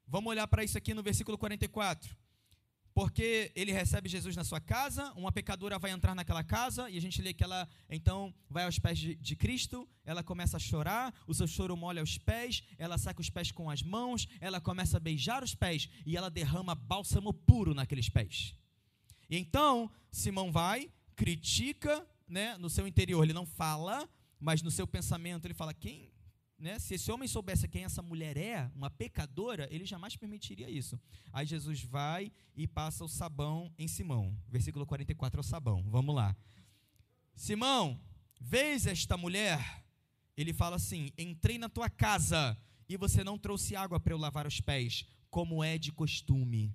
Vamos 0.07 0.31
olhar 0.31 0.47
para 0.47 0.65
isso 0.65 0.79
aqui 0.79 0.95
no 0.95 1.03
versículo 1.03 1.37
44. 1.37 2.17
porque 2.95 3.53
ele 3.55 3.73
recebe 3.73 4.09
Jesus 4.09 4.35
na 4.35 4.43
sua 4.43 4.59
casa, 4.59 5.13
uma 5.17 5.31
pecadora 5.31 5.79
vai 5.79 5.91
entrar 5.91 6.15
naquela 6.15 6.43
casa 6.43 6.89
e 6.89 6.97
a 6.97 7.01
gente 7.01 7.21
lê 7.21 7.35
que 7.35 7.45
ela 7.45 7.69
então 7.91 8.35
vai 8.49 8.65
aos 8.65 8.79
pés 8.79 8.99
de, 8.99 9.15
de, 9.17 9.37
Cristo, 9.37 9.87
ela 10.03 10.23
começa 10.23 10.57
a 10.57 10.61
chorar, 10.61 11.15
o 11.27 11.35
seu 11.35 11.47
choro 11.47 11.77
molha 11.77 12.03
os 12.03 12.17
pés, 12.17 12.63
ela 12.79 12.97
saca 12.97 13.21
os 13.21 13.29
pés 13.29 13.53
com 13.53 13.69
as 13.69 13.83
mãos, 13.83 14.27
ela 14.41 14.63
começa 14.63 14.97
a 14.97 15.01
beijar 15.01 15.45
os 15.45 15.55
pés 15.55 15.91
e 16.07 16.17
ela 16.17 16.31
derrama 16.31 16.75
bálsamo 16.75 17.35
puro 17.35 17.75
naqueles 17.75 18.09
pés. 18.09 18.55
E 19.29 19.37
então 19.37 19.91
Simão 20.11 20.53
vai, 20.53 20.91
critica, 21.15 22.07
né, 22.29 22.57
no 22.59 22.71
seu 22.71 22.87
interior 22.87 23.23
ele 23.23 23.33
não 23.33 23.47
fala, 23.47 24.09
mas 24.39 24.63
no 24.63 24.71
seu 24.71 24.87
pensamento 24.87 25.47
ele 25.47 25.55
fala: 25.55 25.75
quem 25.75 26.13
né, 26.59 26.79
se 26.79 26.95
esse 26.95 27.13
homem 27.13 27.29
soubesse 27.29 27.69
quem 27.69 27.85
essa 27.85 28.01
mulher 28.01 28.37
é, 28.37 28.71
uma 28.75 28.89
pecadora, 28.89 29.69
ele 29.71 29.85
jamais 29.85 30.17
permitiria 30.17 30.71
isso. 30.71 30.99
Aí 31.33 31.45
Jesus 31.45 31.83
vai 31.83 32.33
e 32.55 32.67
passa 32.67 33.05
o 33.05 33.09
sabão 33.09 33.71
em 33.79 33.87
Simão. 33.87 34.35
Versículo 34.49 34.87
44 34.87 35.39
é 35.39 35.43
o 35.43 35.45
sabão. 35.45 35.85
Vamos 35.87 36.15
lá. 36.15 36.35
Simão, 37.35 38.01
vês 38.41 38.87
esta 38.87 39.17
mulher? 39.17 39.85
Ele 40.37 40.53
fala 40.53 40.77
assim: 40.77 41.11
Entrei 41.19 41.59
na 41.59 41.69
tua 41.69 41.91
casa 41.91 42.57
e 42.89 42.97
você 42.97 43.23
não 43.23 43.39
trouxe 43.39 43.77
água 43.77 44.01
para 44.01 44.15
eu 44.15 44.19
lavar 44.19 44.47
os 44.47 44.61
pés, 44.61 45.05
como 45.29 45.63
é 45.63 45.77
de 45.77 45.93
costume. 45.93 46.75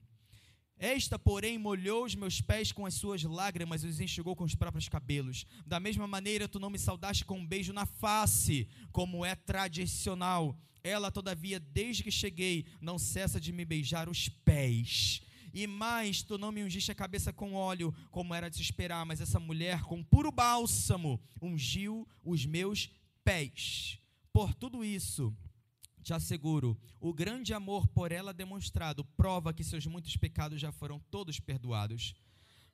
Esta, 0.82 1.20
porém, 1.20 1.60
molhou 1.60 2.06
os 2.06 2.16
meus 2.16 2.42
pés 2.42 2.72
com 2.72 2.88
as 2.88 2.96
suas 2.96 3.22
lágrimas 3.22 3.84
e 3.84 3.88
os 3.88 4.00
enxugou 4.00 4.36
com 4.36 4.44
os 4.44 4.56
próprios 4.56 4.90
cabelos. 4.90 5.46
Da 5.64 5.80
mesma 5.80 6.08
maneira, 6.08 6.48
tu 6.48 6.60
não 6.60 6.72
me 6.72 6.80
saudaste 6.80 7.24
com 7.24 7.38
um 7.38 7.46
beijo 7.46 7.72
na 7.72 7.86
face, 7.86 8.68
como 8.92 9.24
é 9.24 9.36
tradicional. 9.36 10.58
Ela, 10.84 11.12
todavia, 11.12 11.60
desde 11.60 12.02
que 12.02 12.10
cheguei, 12.10 12.66
não 12.82 12.98
cessa 12.98 13.40
de 13.40 13.52
me 13.52 13.64
beijar 13.64 14.10
os 14.10 14.28
pés. 14.28 15.22
E 15.54 15.68
mais, 15.68 16.24
tu 16.24 16.36
não 16.40 16.52
me 16.52 16.64
ungiste 16.64 16.92
a 16.92 16.96
cabeça 16.96 17.32
com 17.32 17.54
óleo, 17.54 17.94
como 18.10 18.34
era 18.34 18.50
de 18.50 18.56
se 18.56 18.64
esperar, 18.64 19.06
mas 19.06 19.22
essa 19.22 19.40
mulher, 19.40 19.84
com 19.84 20.04
puro 20.04 20.32
bálsamo, 20.32 21.22
ungiu 21.40 22.08
os 22.24 22.44
meus 22.44 22.90
pés. 23.24 24.00
Por 24.34 24.56
tudo 24.56 24.84
isso, 24.84 25.32
te 26.02 26.14
asseguro, 26.14 26.78
o 27.00 27.14
grande 27.14 27.54
amor 27.54 27.88
por 27.88 28.12
ela 28.12 28.34
demonstrado 28.34 29.06
prova 29.06 29.54
que 29.54 29.64
seus 29.64 29.86
muitos 29.86 30.16
pecados 30.18 30.60
já 30.60 30.72
foram 30.72 31.00
todos 31.00 31.40
perdoados. 31.40 32.14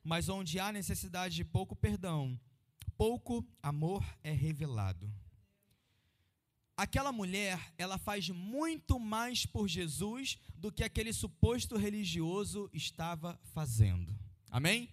Mas 0.02 0.28
onde 0.28 0.58
há 0.58 0.72
necessidade 0.72 1.34
de 1.34 1.44
pouco 1.44 1.76
perdão, 1.76 2.38
pouco 2.96 3.46
amor 3.62 4.04
é 4.22 4.32
revelado. 4.32 5.12
Aquela 6.76 7.10
mulher, 7.10 7.74
ela 7.76 7.98
faz 7.98 8.28
muito 8.30 9.00
mais 9.00 9.44
por 9.44 9.66
Jesus 9.66 10.38
do 10.56 10.70
que 10.70 10.84
aquele 10.84 11.12
suposto 11.12 11.76
religioso 11.76 12.70
estava 12.72 13.38
fazendo. 13.52 14.16
Amém? 14.48 14.88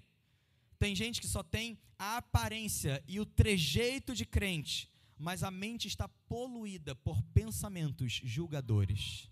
Tem 0.79 0.95
gente 0.95 1.21
que 1.21 1.27
só 1.27 1.43
tem 1.43 1.79
a 1.97 2.17
aparência 2.17 3.03
e 3.07 3.19
o 3.19 3.25
trejeito 3.25 4.15
de 4.15 4.25
crente, 4.25 4.89
mas 5.17 5.43
a 5.43 5.51
mente 5.51 5.87
está 5.87 6.07
poluída 6.07 6.95
por 6.95 7.21
pensamentos 7.33 8.21
julgadores. 8.23 9.31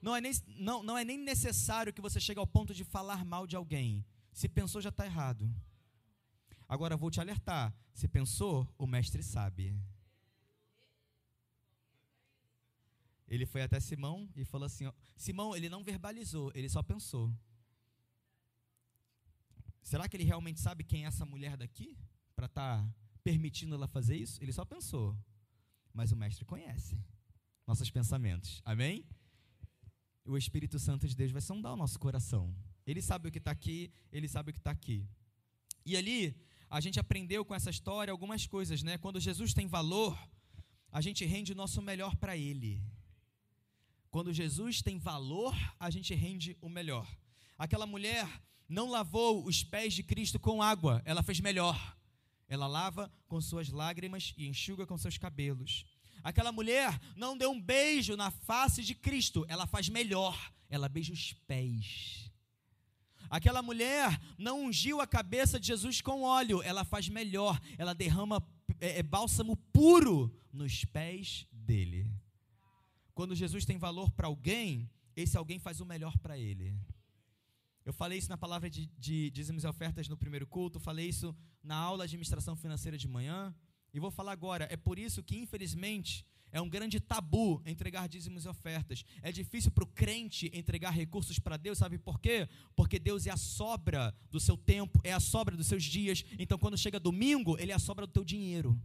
Não 0.00 0.16
é, 0.16 0.20
nem, 0.20 0.32
não, 0.58 0.82
não 0.82 0.98
é 0.98 1.04
nem 1.04 1.18
necessário 1.18 1.92
que 1.92 2.00
você 2.00 2.18
chegue 2.18 2.40
ao 2.40 2.46
ponto 2.46 2.74
de 2.74 2.82
falar 2.82 3.24
mal 3.24 3.46
de 3.46 3.54
alguém. 3.54 4.04
Se 4.32 4.48
pensou, 4.48 4.80
já 4.80 4.88
está 4.88 5.06
errado. 5.06 5.48
Agora 6.68 6.96
vou 6.96 7.10
te 7.10 7.20
alertar: 7.20 7.72
se 7.92 8.08
pensou, 8.08 8.66
o 8.78 8.86
mestre 8.86 9.22
sabe. 9.22 9.76
Ele 13.28 13.46
foi 13.46 13.62
até 13.62 13.78
Simão 13.78 14.28
e 14.34 14.44
falou 14.44 14.66
assim: 14.66 14.86
ó, 14.86 14.92
Simão, 15.16 15.54
ele 15.54 15.68
não 15.68 15.84
verbalizou, 15.84 16.50
ele 16.54 16.68
só 16.68 16.82
pensou. 16.82 17.32
Será 19.82 20.08
que 20.08 20.16
ele 20.16 20.24
realmente 20.24 20.60
sabe 20.60 20.84
quem 20.84 21.04
é 21.04 21.08
essa 21.08 21.24
mulher 21.24 21.56
daqui? 21.56 21.96
Para 22.34 22.46
estar 22.46 22.82
tá 22.82 22.94
permitindo 23.22 23.74
ela 23.74 23.88
fazer 23.88 24.16
isso? 24.16 24.42
Ele 24.42 24.52
só 24.52 24.64
pensou. 24.64 25.16
Mas 25.92 26.12
o 26.12 26.16
Mestre 26.16 26.44
conhece 26.44 26.98
nossos 27.66 27.90
pensamentos. 27.90 28.60
Amém? 28.64 29.04
O 30.24 30.36
Espírito 30.36 30.78
Santo 30.78 31.06
de 31.06 31.16
Deus 31.16 31.32
vai 31.32 31.40
sondar 31.40 31.72
o 31.72 31.76
nosso 31.76 31.98
coração. 31.98 32.54
Ele 32.86 33.00
sabe 33.00 33.28
o 33.28 33.32
que 33.32 33.38
está 33.38 33.50
aqui, 33.50 33.92
ele 34.10 34.28
sabe 34.28 34.50
o 34.50 34.52
que 34.52 34.58
está 34.58 34.70
aqui. 34.70 35.06
E 35.84 35.96
ali, 35.96 36.36
a 36.68 36.80
gente 36.80 36.98
aprendeu 36.98 37.44
com 37.44 37.54
essa 37.54 37.70
história 37.70 38.10
algumas 38.10 38.46
coisas, 38.46 38.82
né? 38.82 38.98
Quando 38.98 39.20
Jesus 39.20 39.52
tem 39.52 39.66
valor, 39.66 40.18
a 40.90 41.00
gente 41.00 41.24
rende 41.24 41.52
o 41.52 41.56
nosso 41.56 41.80
melhor 41.82 42.16
para 42.16 42.36
Ele. 42.36 42.82
Quando 44.10 44.32
Jesus 44.32 44.82
tem 44.82 44.98
valor, 44.98 45.54
a 45.78 45.90
gente 45.90 46.14
rende 46.14 46.56
o 46.60 46.68
melhor. 46.68 47.08
Aquela 47.58 47.86
mulher 47.86 48.28
não 48.68 48.90
lavou 48.90 49.44
os 49.44 49.62
pés 49.62 49.94
de 49.94 50.02
Cristo 50.02 50.38
com 50.38 50.62
água, 50.62 51.02
ela 51.04 51.22
fez 51.22 51.40
melhor. 51.40 51.96
Ela 52.52 52.66
lava 52.66 53.10
com 53.26 53.40
suas 53.40 53.70
lágrimas 53.70 54.34
e 54.36 54.46
enxuga 54.46 54.86
com 54.86 54.98
seus 54.98 55.16
cabelos. 55.16 55.86
Aquela 56.22 56.52
mulher 56.52 57.00
não 57.16 57.34
deu 57.34 57.50
um 57.50 57.58
beijo 57.58 58.14
na 58.14 58.30
face 58.30 58.82
de 58.82 58.94
Cristo, 58.94 59.46
ela 59.48 59.66
faz 59.66 59.88
melhor, 59.88 60.36
ela 60.68 60.86
beija 60.86 61.14
os 61.14 61.32
pés. 61.46 62.30
Aquela 63.30 63.62
mulher 63.62 64.20
não 64.36 64.66
ungiu 64.66 65.00
a 65.00 65.06
cabeça 65.06 65.58
de 65.58 65.68
Jesus 65.68 66.02
com 66.02 66.24
óleo, 66.24 66.62
ela 66.62 66.84
faz 66.84 67.08
melhor, 67.08 67.58
ela 67.78 67.94
derrama 67.94 68.46
é, 68.78 68.98
é, 68.98 69.02
bálsamo 69.02 69.56
puro 69.72 70.30
nos 70.52 70.84
pés 70.84 71.46
dele. 71.50 72.06
Quando 73.14 73.34
Jesus 73.34 73.64
tem 73.64 73.78
valor 73.78 74.10
para 74.10 74.26
alguém, 74.26 74.90
esse 75.16 75.38
alguém 75.38 75.58
faz 75.58 75.80
o 75.80 75.86
melhor 75.86 76.18
para 76.18 76.36
ele. 76.36 76.74
Eu 77.82 77.94
falei 77.94 78.18
isso 78.18 78.28
na 78.28 78.36
palavra 78.36 78.68
de, 78.68 78.90
de 78.98 79.30
dízimos 79.30 79.64
e 79.64 79.66
ofertas 79.66 80.06
no 80.06 80.18
primeiro 80.18 80.46
culto, 80.46 80.78
falei 80.78 81.08
isso 81.08 81.34
na 81.62 81.76
aula 81.76 82.06
de 82.06 82.14
administração 82.14 82.56
financeira 82.56 82.98
de 82.98 83.08
manhã, 83.08 83.54
e 83.92 84.00
vou 84.00 84.10
falar 84.10 84.32
agora. 84.32 84.66
É 84.70 84.76
por 84.76 84.98
isso 84.98 85.22
que, 85.22 85.36
infelizmente, 85.36 86.26
é 86.50 86.60
um 86.60 86.68
grande 86.68 86.98
tabu 87.00 87.62
entregar 87.64 88.08
dízimos 88.08 88.44
e 88.44 88.48
ofertas. 88.48 89.04
É 89.22 89.30
difícil 89.30 89.70
para 89.70 89.84
o 89.84 89.86
crente 89.86 90.50
entregar 90.52 90.90
recursos 90.90 91.38
para 91.38 91.56
Deus, 91.56 91.78
sabe 91.78 91.98
por 91.98 92.18
quê? 92.18 92.48
Porque 92.74 92.98
Deus 92.98 93.26
é 93.26 93.30
a 93.30 93.36
sobra 93.36 94.14
do 94.30 94.40
seu 94.40 94.56
tempo, 94.56 95.00
é 95.04 95.12
a 95.12 95.20
sobra 95.20 95.56
dos 95.56 95.66
seus 95.66 95.84
dias. 95.84 96.24
Então, 96.38 96.58
quando 96.58 96.76
chega 96.76 96.98
domingo, 96.98 97.56
Ele 97.58 97.72
é 97.72 97.74
a 97.74 97.78
sobra 97.78 98.06
do 98.06 98.12
teu 98.12 98.24
dinheiro. 98.24 98.80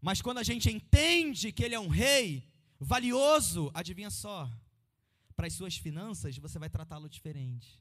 Mas 0.00 0.22
quando 0.22 0.38
a 0.38 0.42
gente 0.42 0.70
entende 0.70 1.52
que 1.52 1.62
Ele 1.62 1.74
é 1.74 1.80
um 1.80 1.88
rei 1.88 2.48
valioso, 2.78 3.70
adivinha 3.74 4.10
só? 4.10 4.50
para 5.40 5.46
as 5.46 5.54
suas 5.54 5.74
finanças, 5.74 6.36
você 6.36 6.58
vai 6.58 6.68
tratá-lo 6.68 7.08
diferente. 7.08 7.80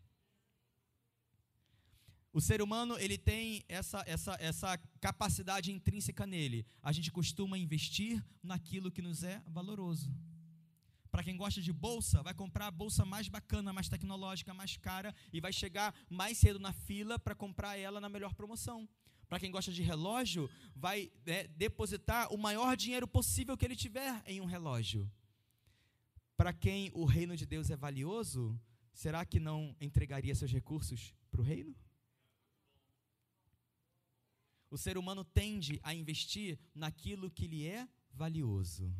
O 2.31 2.39
ser 2.39 2.61
humano 2.61 2.97
ele 2.99 3.17
tem 3.17 3.63
essa, 3.67 4.03
essa, 4.05 4.37
essa 4.39 4.77
capacidade 5.01 5.71
intrínseca 5.71 6.25
nele. 6.27 6.65
A 6.81 6.91
gente 6.91 7.11
costuma 7.11 7.57
investir 7.57 8.23
naquilo 8.43 8.91
que 8.91 9.01
nos 9.01 9.23
é 9.23 9.41
valoroso. 9.47 10.13
Para 11.09 11.23
quem 11.23 11.35
gosta 11.35 11.59
de 11.59 11.73
bolsa, 11.73 12.21
vai 12.21 12.35
comprar 12.35 12.67
a 12.67 12.71
bolsa 12.71 13.03
mais 13.03 13.27
bacana, 13.27 13.73
mais 13.73 13.89
tecnológica, 13.89 14.53
mais 14.53 14.77
cara 14.77 15.13
e 15.33 15.41
vai 15.41 15.51
chegar 15.51 15.93
mais 16.07 16.37
cedo 16.37 16.59
na 16.59 16.71
fila 16.71 17.17
para 17.17 17.33
comprar 17.33 17.77
ela 17.77 17.99
na 17.99 18.09
melhor 18.09 18.35
promoção. 18.35 18.87
Para 19.27 19.39
quem 19.39 19.49
gosta 19.49 19.71
de 19.71 19.81
relógio, 19.81 20.49
vai 20.75 21.11
é, 21.25 21.47
depositar 21.47 22.31
o 22.31 22.37
maior 22.37 22.77
dinheiro 22.77 23.07
possível 23.07 23.57
que 23.57 23.65
ele 23.65 23.75
tiver 23.75 24.21
em 24.27 24.39
um 24.39 24.45
relógio 24.45 25.09
para 26.39 26.53
quem 26.53 26.89
o 26.93 27.03
reino 27.03 27.35
de 27.35 27.45
Deus 27.45 27.69
é 27.69 27.75
valioso, 27.75 28.57
será 28.93 29.25
que 29.25 29.41
não 29.41 29.75
entregaria 29.81 30.33
seus 30.33 30.49
recursos 30.53 31.13
para 31.29 31.41
o 31.41 31.43
reino? 31.43 31.75
O 34.69 34.77
ser 34.77 34.97
humano 34.97 35.23
tende 35.23 35.79
a 35.83 35.93
investir 35.93 36.59
naquilo 36.73 37.29
que 37.29 37.47
lhe 37.47 37.65
é 37.65 37.87
valioso. 38.13 38.93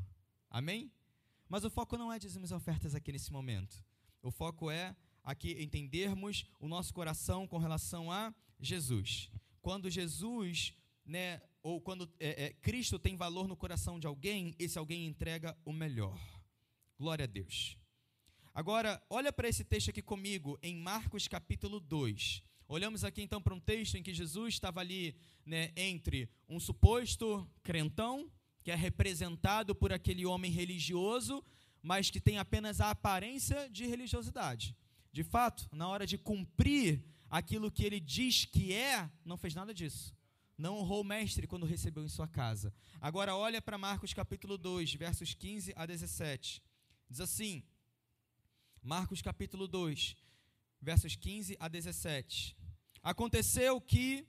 Amém? 0.49 0.91
Mas 1.47 1.63
o 1.63 1.69
foco 1.69 1.97
não 1.97 2.11
é 2.11 2.19
dízimos 2.19 2.51
ofertas 2.51 2.95
aqui 2.95 3.11
nesse 3.11 3.31
momento. 3.31 3.83
O 4.21 4.31
foco 4.31 4.69
é 4.69 4.95
aqui 5.23 5.61
entendermos 5.61 6.45
o 6.59 6.67
nosso 6.67 6.93
coração 6.93 7.47
com 7.47 7.57
relação 7.57 8.11
a 8.11 8.33
Jesus. 8.59 9.29
Quando 9.61 9.89
Jesus, 9.89 10.73
né, 11.05 11.41
ou 11.61 11.79
quando 11.79 12.09
é, 12.19 12.45
é, 12.45 12.53
Cristo 12.53 12.97
tem 12.97 13.15
valor 13.15 13.47
no 13.47 13.55
coração 13.55 13.99
de 13.99 14.07
alguém, 14.07 14.55
esse 14.57 14.77
alguém 14.77 15.05
entrega 15.05 15.57
o 15.65 15.71
melhor. 15.71 16.19
Glória 16.97 17.23
a 17.23 17.27
Deus. 17.27 17.77
Agora, 18.53 19.01
olha 19.09 19.31
para 19.31 19.47
esse 19.47 19.63
texto 19.63 19.89
aqui 19.89 20.01
comigo, 20.01 20.57
em 20.61 20.75
Marcos 20.75 21.27
capítulo 21.27 21.79
2. 21.79 22.43
Olhamos 22.71 23.03
aqui 23.03 23.23
então 23.23 23.41
para 23.41 23.55
um 23.55 23.59
texto 23.59 23.95
em 23.95 24.03
que 24.03 24.13
Jesus 24.13 24.53
estava 24.53 24.79
ali 24.79 25.15
né, 25.43 25.71
entre 25.75 26.29
um 26.47 26.59
suposto 26.59 27.49
crentão, 27.63 28.31
que 28.63 28.69
é 28.69 28.75
representado 28.75 29.73
por 29.73 29.91
aquele 29.91 30.23
homem 30.23 30.51
religioso, 30.51 31.43
mas 31.81 32.11
que 32.11 32.21
tem 32.21 32.37
apenas 32.37 32.79
a 32.79 32.91
aparência 32.91 33.67
de 33.71 33.87
religiosidade. 33.87 34.77
De 35.11 35.23
fato, 35.23 35.67
na 35.71 35.87
hora 35.87 36.05
de 36.05 36.15
cumprir 36.15 37.03
aquilo 37.27 37.71
que 37.71 37.83
ele 37.83 37.99
diz 37.99 38.45
que 38.45 38.71
é, 38.71 39.09
não 39.25 39.35
fez 39.35 39.55
nada 39.55 39.73
disso. 39.73 40.15
Não 40.55 40.77
honrou 40.77 41.01
o 41.01 41.03
mestre 41.03 41.47
quando 41.47 41.65
recebeu 41.65 42.05
em 42.05 42.07
sua 42.07 42.27
casa. 42.27 42.71
Agora 43.01 43.35
olha 43.35 43.59
para 43.59 43.79
Marcos 43.79 44.13
capítulo 44.13 44.59
2, 44.59 44.93
versos 44.93 45.33
15 45.33 45.73
a 45.75 45.87
17. 45.87 46.61
Diz 47.09 47.19
assim: 47.19 47.63
Marcos 48.79 49.23
capítulo 49.23 49.67
2, 49.67 50.15
versos 50.79 51.15
15 51.15 51.57
a 51.59 51.67
17. 51.67 52.58
Aconteceu 53.01 53.79
que 53.79 54.27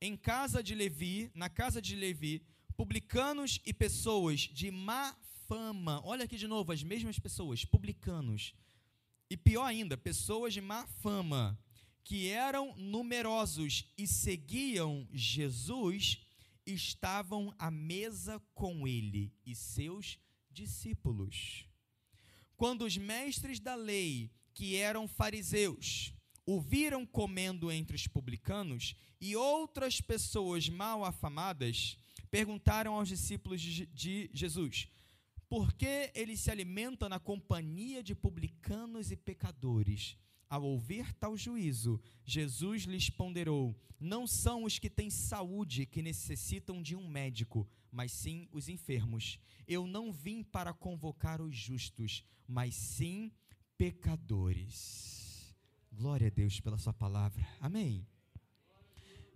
em 0.00 0.16
casa 0.16 0.62
de 0.62 0.74
Levi, 0.74 1.30
na 1.34 1.48
casa 1.48 1.80
de 1.80 1.94
Levi, 1.94 2.42
publicanos 2.76 3.60
e 3.64 3.72
pessoas 3.72 4.40
de 4.40 4.70
má 4.70 5.16
fama, 5.46 6.00
olha 6.04 6.24
aqui 6.24 6.36
de 6.36 6.48
novo, 6.48 6.72
as 6.72 6.82
mesmas 6.82 7.18
pessoas, 7.18 7.64
publicanos, 7.64 8.54
e 9.30 9.36
pior 9.36 9.64
ainda, 9.64 9.96
pessoas 9.96 10.52
de 10.52 10.60
má 10.60 10.86
fama, 10.86 11.58
que 12.02 12.28
eram 12.28 12.74
numerosos 12.76 13.84
e 13.96 14.06
seguiam 14.06 15.06
Jesus, 15.12 16.18
estavam 16.66 17.54
à 17.58 17.70
mesa 17.70 18.42
com 18.54 18.88
ele 18.88 19.32
e 19.46 19.54
seus 19.54 20.18
discípulos. 20.50 21.66
Quando 22.56 22.84
os 22.84 22.96
mestres 22.96 23.60
da 23.60 23.74
lei, 23.74 24.30
que 24.54 24.76
eram 24.76 25.06
fariseus, 25.06 26.12
o 26.44 26.60
viram 26.60 27.06
comendo 27.06 27.70
entre 27.70 27.96
os 27.96 28.06
publicanos 28.06 28.94
e 29.20 29.36
outras 29.36 30.00
pessoas 30.00 30.68
mal 30.68 31.04
afamadas, 31.04 31.96
perguntaram 32.30 32.94
aos 32.94 33.08
discípulos 33.08 33.60
de, 33.60 34.30
Jesus: 34.32 34.88
por 35.52 35.74
que 35.74 36.10
ele 36.14 36.34
se 36.34 36.50
alimenta 36.50 37.08
na 37.08 37.20
companhia 37.20 38.02
de 38.02 38.14
publicanos 38.14 39.10
e 39.10 39.16
pecadores? 39.16 40.16
Ao 40.48 40.62
ouvir 40.62 41.12
tal 41.14 41.36
juízo, 41.36 42.00
Jesus 42.24 42.84
lhes 42.84 43.08
ponderou: 43.10 43.78
Não 44.00 44.26
são 44.26 44.64
os 44.64 44.78
que 44.78 44.90
têm 44.90 45.10
saúde 45.10 45.86
que 45.86 46.02
necessitam 46.02 46.82
de 46.82 46.96
um 46.96 47.06
médico, 47.06 47.68
mas 47.90 48.12
sim 48.12 48.48
os 48.50 48.68
enfermos. 48.68 49.38
Eu 49.68 49.86
não 49.86 50.10
vim 50.10 50.42
para 50.42 50.72
convocar 50.72 51.40
os 51.40 51.54
justos, 51.54 52.24
mas 52.46 52.74
sim 52.74 53.30
pecadores. 53.76 55.21
Glória 55.92 56.28
a 56.28 56.30
Deus 56.30 56.58
pela 56.58 56.78
Sua 56.78 56.92
palavra. 56.92 57.46
Amém. 57.60 58.06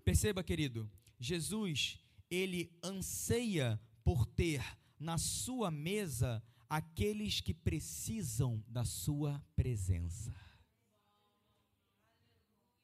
Perceba, 0.04 0.42
querido, 0.42 0.90
Jesus, 1.20 1.98
ele 2.30 2.72
anseia 2.82 3.80
por 4.02 4.24
ter 4.24 4.62
na 4.98 5.18
sua 5.18 5.70
mesa 5.70 6.42
aqueles 6.68 7.40
que 7.40 7.52
precisam 7.52 8.64
da 8.66 8.84
sua 8.84 9.44
presença. 9.54 10.34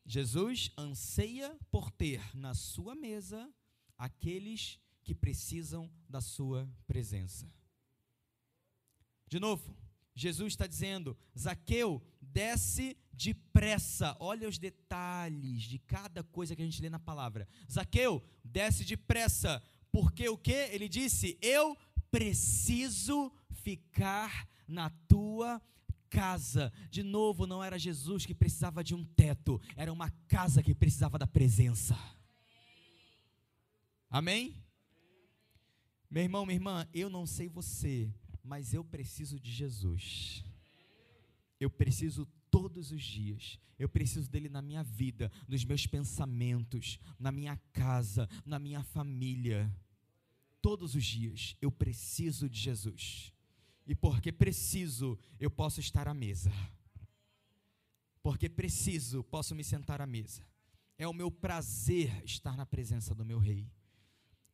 Jesus 0.05 0.71
anseia 0.77 1.57
por 1.71 1.91
ter 1.91 2.37
na 2.37 2.55
sua 2.55 2.95
mesa 2.95 3.53
aqueles 3.97 4.79
que 5.03 5.15
precisam 5.15 5.91
da 6.09 6.21
sua 6.21 6.69
presença. 6.87 7.51
De 9.29 9.41
novo, 9.41 9.77
Jesus 10.15 10.53
está 10.53 10.67
dizendo: 10.67 11.17
Zaqueu, 11.39 12.03
desce 12.21 12.97
depressa. 13.13 14.17
Olha 14.21 14.49
os 14.49 14.59
detalhes 14.59 15.63
de 15.63 15.79
cada 15.79 16.23
coisa 16.23 16.55
que 16.55 16.63
a 16.63 16.65
gente 16.65 16.83
lê 16.83 16.91
na 16.91 16.99
palavra. 16.99 17.49
Zaqueu, 17.71 18.23
desce 18.45 18.85
depressa. 18.85 19.63
Porque 19.91 20.29
o 20.29 20.39
que? 20.39 20.53
Ele 20.53 20.89
disse: 20.89 21.39
Eu 21.41 21.77
preciso 22.11 23.33
ficar 23.51 24.49
na 24.67 24.91
tua 25.09 25.61
casa. 26.11 26.73
De 26.91 27.03
novo, 27.03 27.47
não 27.47 27.65
era 27.65 27.79
Jesus 27.79 28.27
que 28.27 28.35
precisava 28.35 28.85
de 28.85 28.95
um 28.95 29.05
teto, 29.05 29.61
era 29.77 29.93
uma 29.93 30.11
casa 30.29 30.63
que 30.63 30.75
precisava 30.75 31.19
da 31.19 31.27
presença. 31.27 31.99
Amém? 34.11 34.63
Meu 36.11 36.23
irmão, 36.23 36.45
minha 36.45 36.57
irmã, 36.57 36.87
eu 36.93 37.09
não 37.09 37.25
sei 37.25 37.49
você, 37.49 38.13
mas 38.43 38.75
eu 38.75 38.85
preciso 38.85 39.39
de 39.39 39.51
Jesus. 39.51 40.45
Eu 41.61 41.71
preciso 41.71 42.27
todos 42.51 42.91
os 42.91 43.03
dias. 43.03 43.59
Eu 43.79 43.89
preciso 43.89 44.31
dele 44.31 44.49
na 44.49 44.63
minha 44.63 44.83
vida, 44.85 45.31
nos 45.49 45.65
meus 45.65 45.87
pensamentos, 45.87 46.99
na 47.19 47.33
minha 47.33 47.57
casa, 47.73 48.29
na 48.45 48.59
minha 48.59 48.83
família. 48.83 49.75
Todos 50.61 50.95
os 50.95 51.05
dias 51.05 51.57
eu 51.61 51.71
preciso 51.71 52.49
de 52.49 52.61
Jesus. 52.61 53.33
E 53.87 53.95
porque 53.95 54.31
preciso, 54.31 55.19
eu 55.41 55.51
posso 55.51 55.81
estar 55.81 56.07
à 56.07 56.15
mesa. 56.15 56.53
Porque 58.23 58.49
preciso, 58.49 59.25
posso 59.25 59.55
me 59.55 59.65
sentar 59.65 60.01
à 60.01 60.07
mesa. 60.07 60.47
É 60.97 61.09
o 61.09 61.13
meu 61.13 61.31
prazer 61.31 62.23
estar 62.25 62.57
na 62.57 62.65
presença 62.65 63.15
do 63.15 63.25
meu 63.25 63.39
rei. 63.39 63.69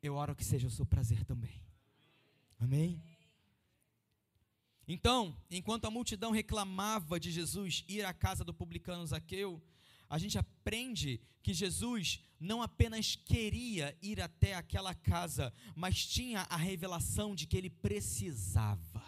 Eu 0.02 0.14
oro 0.14 0.34
que 0.34 0.44
seja 0.44 0.66
o 0.66 0.70
seu 0.70 0.86
prazer 0.86 1.24
também. 1.24 1.62
Amém? 2.58 3.02
Então, 4.88 5.36
enquanto 5.50 5.84
a 5.84 5.90
multidão 5.90 6.30
reclamava 6.30 7.20
de 7.20 7.30
Jesus 7.30 7.84
ir 7.86 8.06
à 8.06 8.14
casa 8.14 8.42
do 8.42 8.54
publicano 8.54 9.06
Zaqueu, 9.06 9.62
a 10.08 10.16
gente 10.16 10.38
aprende 10.38 11.20
que 11.42 11.52
Jesus 11.52 12.24
não 12.40 12.62
apenas 12.62 13.14
queria 13.14 13.96
ir 14.00 14.18
até 14.20 14.54
aquela 14.54 14.94
casa, 14.94 15.52
mas 15.76 16.06
tinha 16.06 16.40
a 16.48 16.56
revelação 16.56 17.34
de 17.34 17.46
que 17.46 17.56
ele 17.56 17.68
precisava. 17.68 19.04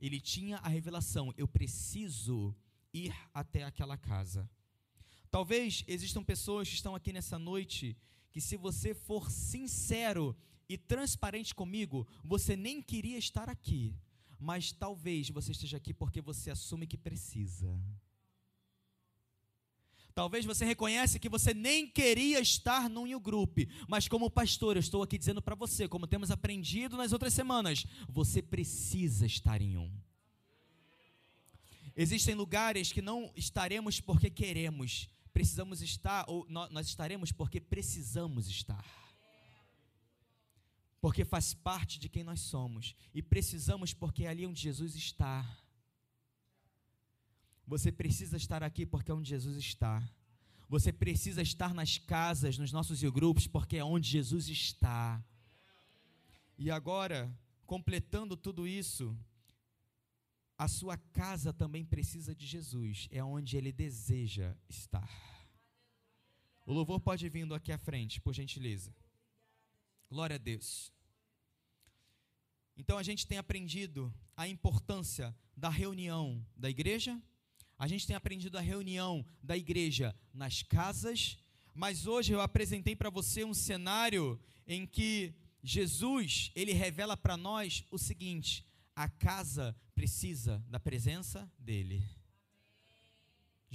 Ele 0.00 0.18
tinha 0.18 0.56
a 0.58 0.68
revelação: 0.68 1.34
eu 1.36 1.46
preciso 1.46 2.56
ir 2.94 3.14
até 3.34 3.64
aquela 3.64 3.98
casa. 3.98 4.48
Talvez 5.30 5.84
existam 5.86 6.24
pessoas 6.24 6.66
que 6.66 6.74
estão 6.74 6.94
aqui 6.94 7.12
nessa 7.12 7.38
noite 7.38 7.94
que, 8.32 8.40
se 8.40 8.56
você 8.56 8.94
for 8.94 9.30
sincero 9.30 10.34
e 10.66 10.78
transparente 10.78 11.54
comigo, 11.54 12.06
você 12.24 12.56
nem 12.56 12.80
queria 12.80 13.18
estar 13.18 13.48
aqui, 13.48 13.94
mas 14.38 14.72
talvez 14.72 15.30
você 15.30 15.52
esteja 15.52 15.76
aqui 15.76 15.92
porque 15.94 16.20
você 16.20 16.50
assume 16.50 16.86
que 16.86 16.96
precisa. 16.96 17.78
Talvez 20.14 20.46
você 20.46 20.64
reconhece 20.64 21.18
que 21.18 21.28
você 21.28 21.52
nem 21.52 21.86
queria 21.86 22.40
estar 22.40 22.88
num 22.88 23.20
group, 23.20 23.58
mas 23.86 24.08
como 24.08 24.30
pastor, 24.30 24.76
eu 24.76 24.80
estou 24.80 25.02
aqui 25.02 25.18
dizendo 25.18 25.42
para 25.42 25.54
você, 25.54 25.86
como 25.86 26.06
temos 26.06 26.30
aprendido 26.30 26.96
nas 26.96 27.12
outras 27.12 27.34
semanas, 27.34 27.84
você 28.08 28.40
precisa 28.40 29.26
estar 29.26 29.60
em 29.60 29.76
um. 29.76 29.92
Existem 31.94 32.34
lugares 32.34 32.92
que 32.92 33.02
não 33.02 33.30
estaremos 33.36 34.00
porque 34.00 34.30
queremos, 34.30 35.08
precisamos 35.34 35.82
estar, 35.82 36.24
ou 36.28 36.46
nós 36.48 36.86
estaremos 36.86 37.30
porque 37.30 37.60
precisamos 37.60 38.48
estar. 38.48 38.84
Porque 41.00 41.24
faz 41.24 41.54
parte 41.54 41.98
de 41.98 42.08
quem 42.08 42.24
nós 42.24 42.40
somos, 42.40 42.94
e 43.14 43.22
precisamos 43.22 43.92
porque 43.92 44.24
é 44.24 44.28
ali 44.28 44.46
onde 44.46 44.60
Jesus 44.60 44.94
está. 44.94 45.44
Você 47.66 47.90
precisa 47.92 48.36
estar 48.36 48.62
aqui 48.62 48.86
porque 48.86 49.10
é 49.10 49.14
onde 49.14 49.28
Jesus 49.28 49.56
está. 49.56 50.02
Você 50.68 50.92
precisa 50.92 51.42
estar 51.42 51.74
nas 51.74 51.98
casas, 51.98 52.58
nos 52.58 52.72
nossos 52.72 53.02
grupos, 53.02 53.46
porque 53.46 53.76
é 53.76 53.84
onde 53.84 54.08
Jesus 54.08 54.48
está. 54.48 55.22
E 56.58 56.70
agora, 56.70 57.32
completando 57.66 58.36
tudo 58.36 58.66
isso, 58.66 59.16
a 60.58 60.66
sua 60.66 60.96
casa 60.96 61.52
também 61.52 61.84
precisa 61.84 62.34
de 62.34 62.46
Jesus, 62.46 63.08
é 63.10 63.22
onde 63.22 63.56
ele 63.56 63.70
deseja 63.70 64.56
estar. 64.68 65.10
O 66.64 66.72
louvor 66.72 66.98
pode 66.98 67.28
vir 67.28 67.52
aqui 67.52 67.70
à 67.70 67.78
frente, 67.78 68.20
por 68.20 68.34
gentileza. 68.34 68.92
Glória 70.08 70.36
a 70.36 70.38
Deus. 70.38 70.92
Então 72.76 72.98
a 72.98 73.02
gente 73.02 73.26
tem 73.26 73.38
aprendido 73.38 74.12
a 74.36 74.46
importância 74.46 75.34
da 75.56 75.68
reunião 75.68 76.44
da 76.56 76.68
igreja, 76.68 77.20
a 77.78 77.88
gente 77.88 78.06
tem 78.06 78.14
aprendido 78.14 78.56
a 78.56 78.60
reunião 78.60 79.26
da 79.42 79.56
igreja 79.56 80.14
nas 80.32 80.62
casas, 80.62 81.38
mas 81.74 82.06
hoje 82.06 82.32
eu 82.32 82.40
apresentei 82.40 82.94
para 82.94 83.10
você 83.10 83.44
um 83.44 83.52
cenário 83.52 84.40
em 84.66 84.86
que 84.86 85.34
Jesus, 85.62 86.52
ele 86.54 86.72
revela 86.72 87.16
para 87.16 87.36
nós 87.36 87.84
o 87.90 87.98
seguinte: 87.98 88.64
a 88.94 89.08
casa 89.08 89.76
precisa 89.94 90.64
da 90.68 90.78
presença 90.78 91.50
dele. 91.58 92.02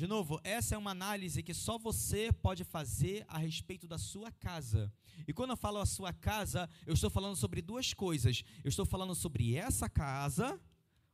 De 0.01 0.07
novo, 0.07 0.41
essa 0.43 0.73
é 0.73 0.77
uma 0.79 0.89
análise 0.89 1.43
que 1.43 1.53
só 1.53 1.77
você 1.77 2.33
pode 2.33 2.63
fazer 2.63 3.23
a 3.27 3.37
respeito 3.37 3.87
da 3.87 3.99
sua 3.99 4.31
casa. 4.31 4.91
E 5.27 5.31
quando 5.31 5.51
eu 5.51 5.55
falo 5.55 5.77
a 5.77 5.85
sua 5.85 6.11
casa, 6.11 6.67
eu 6.87 6.95
estou 6.95 7.07
falando 7.07 7.35
sobre 7.35 7.61
duas 7.61 7.93
coisas. 7.93 8.43
Eu 8.63 8.69
estou 8.69 8.83
falando 8.83 9.13
sobre 9.13 9.55
essa 9.55 9.87
casa 9.87 10.59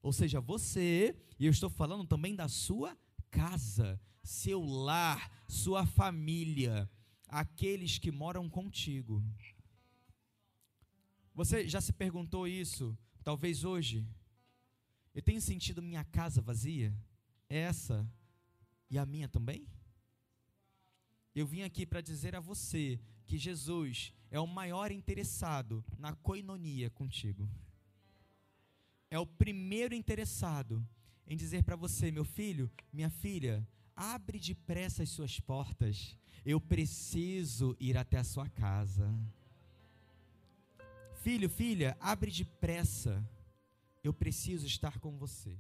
ou 0.02 0.14
seja, 0.14 0.40
você, 0.40 1.14
e 1.38 1.46
eu 1.46 1.52
estou 1.52 1.70
falando 1.70 2.08
também 2.08 2.34
da 2.34 2.48
sua 2.48 2.98
casa, 3.30 4.00
seu 4.24 4.64
lar, 4.64 5.30
sua 5.50 5.86
família, 5.86 6.90
aqueles 7.28 7.98
que 7.98 8.10
moram 8.10 8.50
contigo. 8.50 9.22
Você 11.36 11.68
já 11.68 11.82
se 11.82 11.92
perguntou 11.92 12.48
isso? 12.48 12.98
Talvez 13.22 13.66
hoje. 13.66 14.08
Eu 15.14 15.22
tenho 15.22 15.42
sentido 15.42 15.82
minha 15.82 16.06
casa 16.06 16.42
vazia? 16.42 16.96
Essa 17.50 18.10
e 18.90 18.98
a 18.98 19.06
minha 19.06 19.28
também? 19.28 19.68
Eu 21.36 21.46
vim 21.46 21.62
aqui 21.62 21.86
para 21.86 22.02
dizer 22.02 22.36
a 22.36 22.40
você 22.40 23.00
que 23.26 23.38
Jesus 23.38 24.14
é 24.32 24.40
o 24.40 24.48
maior 24.48 24.92
interessado 24.92 25.84
na 25.98 26.14
coinonia 26.14 26.90
contigo 26.90 27.50
é 29.10 29.20
o 29.20 29.26
primeiro 29.26 29.94
interessado 29.96 30.86
em 31.26 31.36
dizer 31.36 31.64
para 31.64 31.76
você, 31.76 32.12
meu 32.12 32.26
filho, 32.26 32.70
minha 32.92 33.10
filha, 33.10 33.68
abre 33.96 34.40
depressa 34.40 35.04
as 35.04 35.10
suas 35.10 35.40
portas. 35.40 36.16
Eu 36.46 36.60
preciso 36.60 37.76
ir 37.80 37.98
até 37.98 38.18
a 38.18 38.24
sua 38.24 38.48
casa. 38.50 39.14
Filho, 41.22 41.50
filha, 41.50 41.98
abre 42.00 42.32
depressa. 42.32 43.26
Eu 44.04 44.14
preciso 44.14 44.66
estar 44.66 45.00
com 45.00 45.18
você. 45.18 45.58